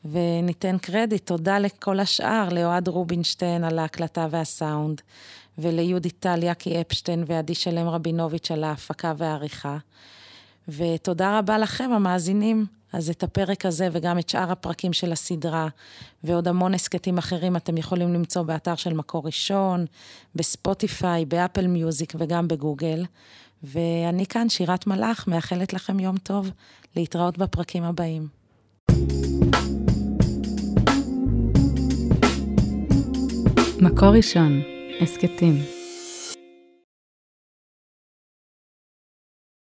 וניתן 0.05 0.77
קרדיט, 0.77 1.25
תודה 1.25 1.59
לכל 1.59 1.99
השאר, 1.99 2.49
לאוהד 2.49 2.87
רובינשטיין 2.87 3.63
על 3.63 3.79
ההקלטה 3.79 4.27
והסאונד, 4.29 5.01
וליהודית 5.57 6.15
טליה 6.19 6.53
קי 6.53 6.81
אפשטיין 6.81 7.23
ועדי 7.27 7.55
שלם 7.55 7.87
רבינוביץ' 7.87 8.51
על 8.51 8.63
ההפקה 8.63 9.13
והעריכה. 9.17 9.77
ותודה 10.67 11.39
רבה 11.39 11.57
לכם, 11.57 11.91
המאזינים. 11.93 12.65
אז 12.93 13.09
את 13.09 13.23
הפרק 13.23 13.65
הזה 13.65 13.89
וגם 13.91 14.19
את 14.19 14.29
שאר 14.29 14.51
הפרקים 14.51 14.93
של 14.93 15.11
הסדרה 15.11 15.67
ועוד 16.23 16.47
המון 16.47 16.73
הסכתים 16.73 17.17
אחרים 17.17 17.55
אתם 17.55 17.77
יכולים 17.77 18.13
למצוא 18.13 18.41
באתר 18.41 18.75
של 18.75 18.93
מקור 18.93 19.25
ראשון, 19.25 19.85
בספוטיפיי, 20.35 21.25
באפל 21.25 21.67
מיוזיק 21.67 22.13
וגם 22.17 22.47
בגוגל. 22.47 23.05
ואני 23.63 24.25
כאן, 24.25 24.49
שירת 24.49 24.87
מלאך, 24.87 25.27
מאחלת 25.27 25.73
לכם 25.73 25.99
יום 25.99 26.17
טוב, 26.17 26.51
להתראות 26.95 27.37
בפרקים 27.37 27.83
הבאים. 27.83 28.27
מקור 33.81 34.09
ראשון 34.09 34.72
הסכתים. 35.03 35.72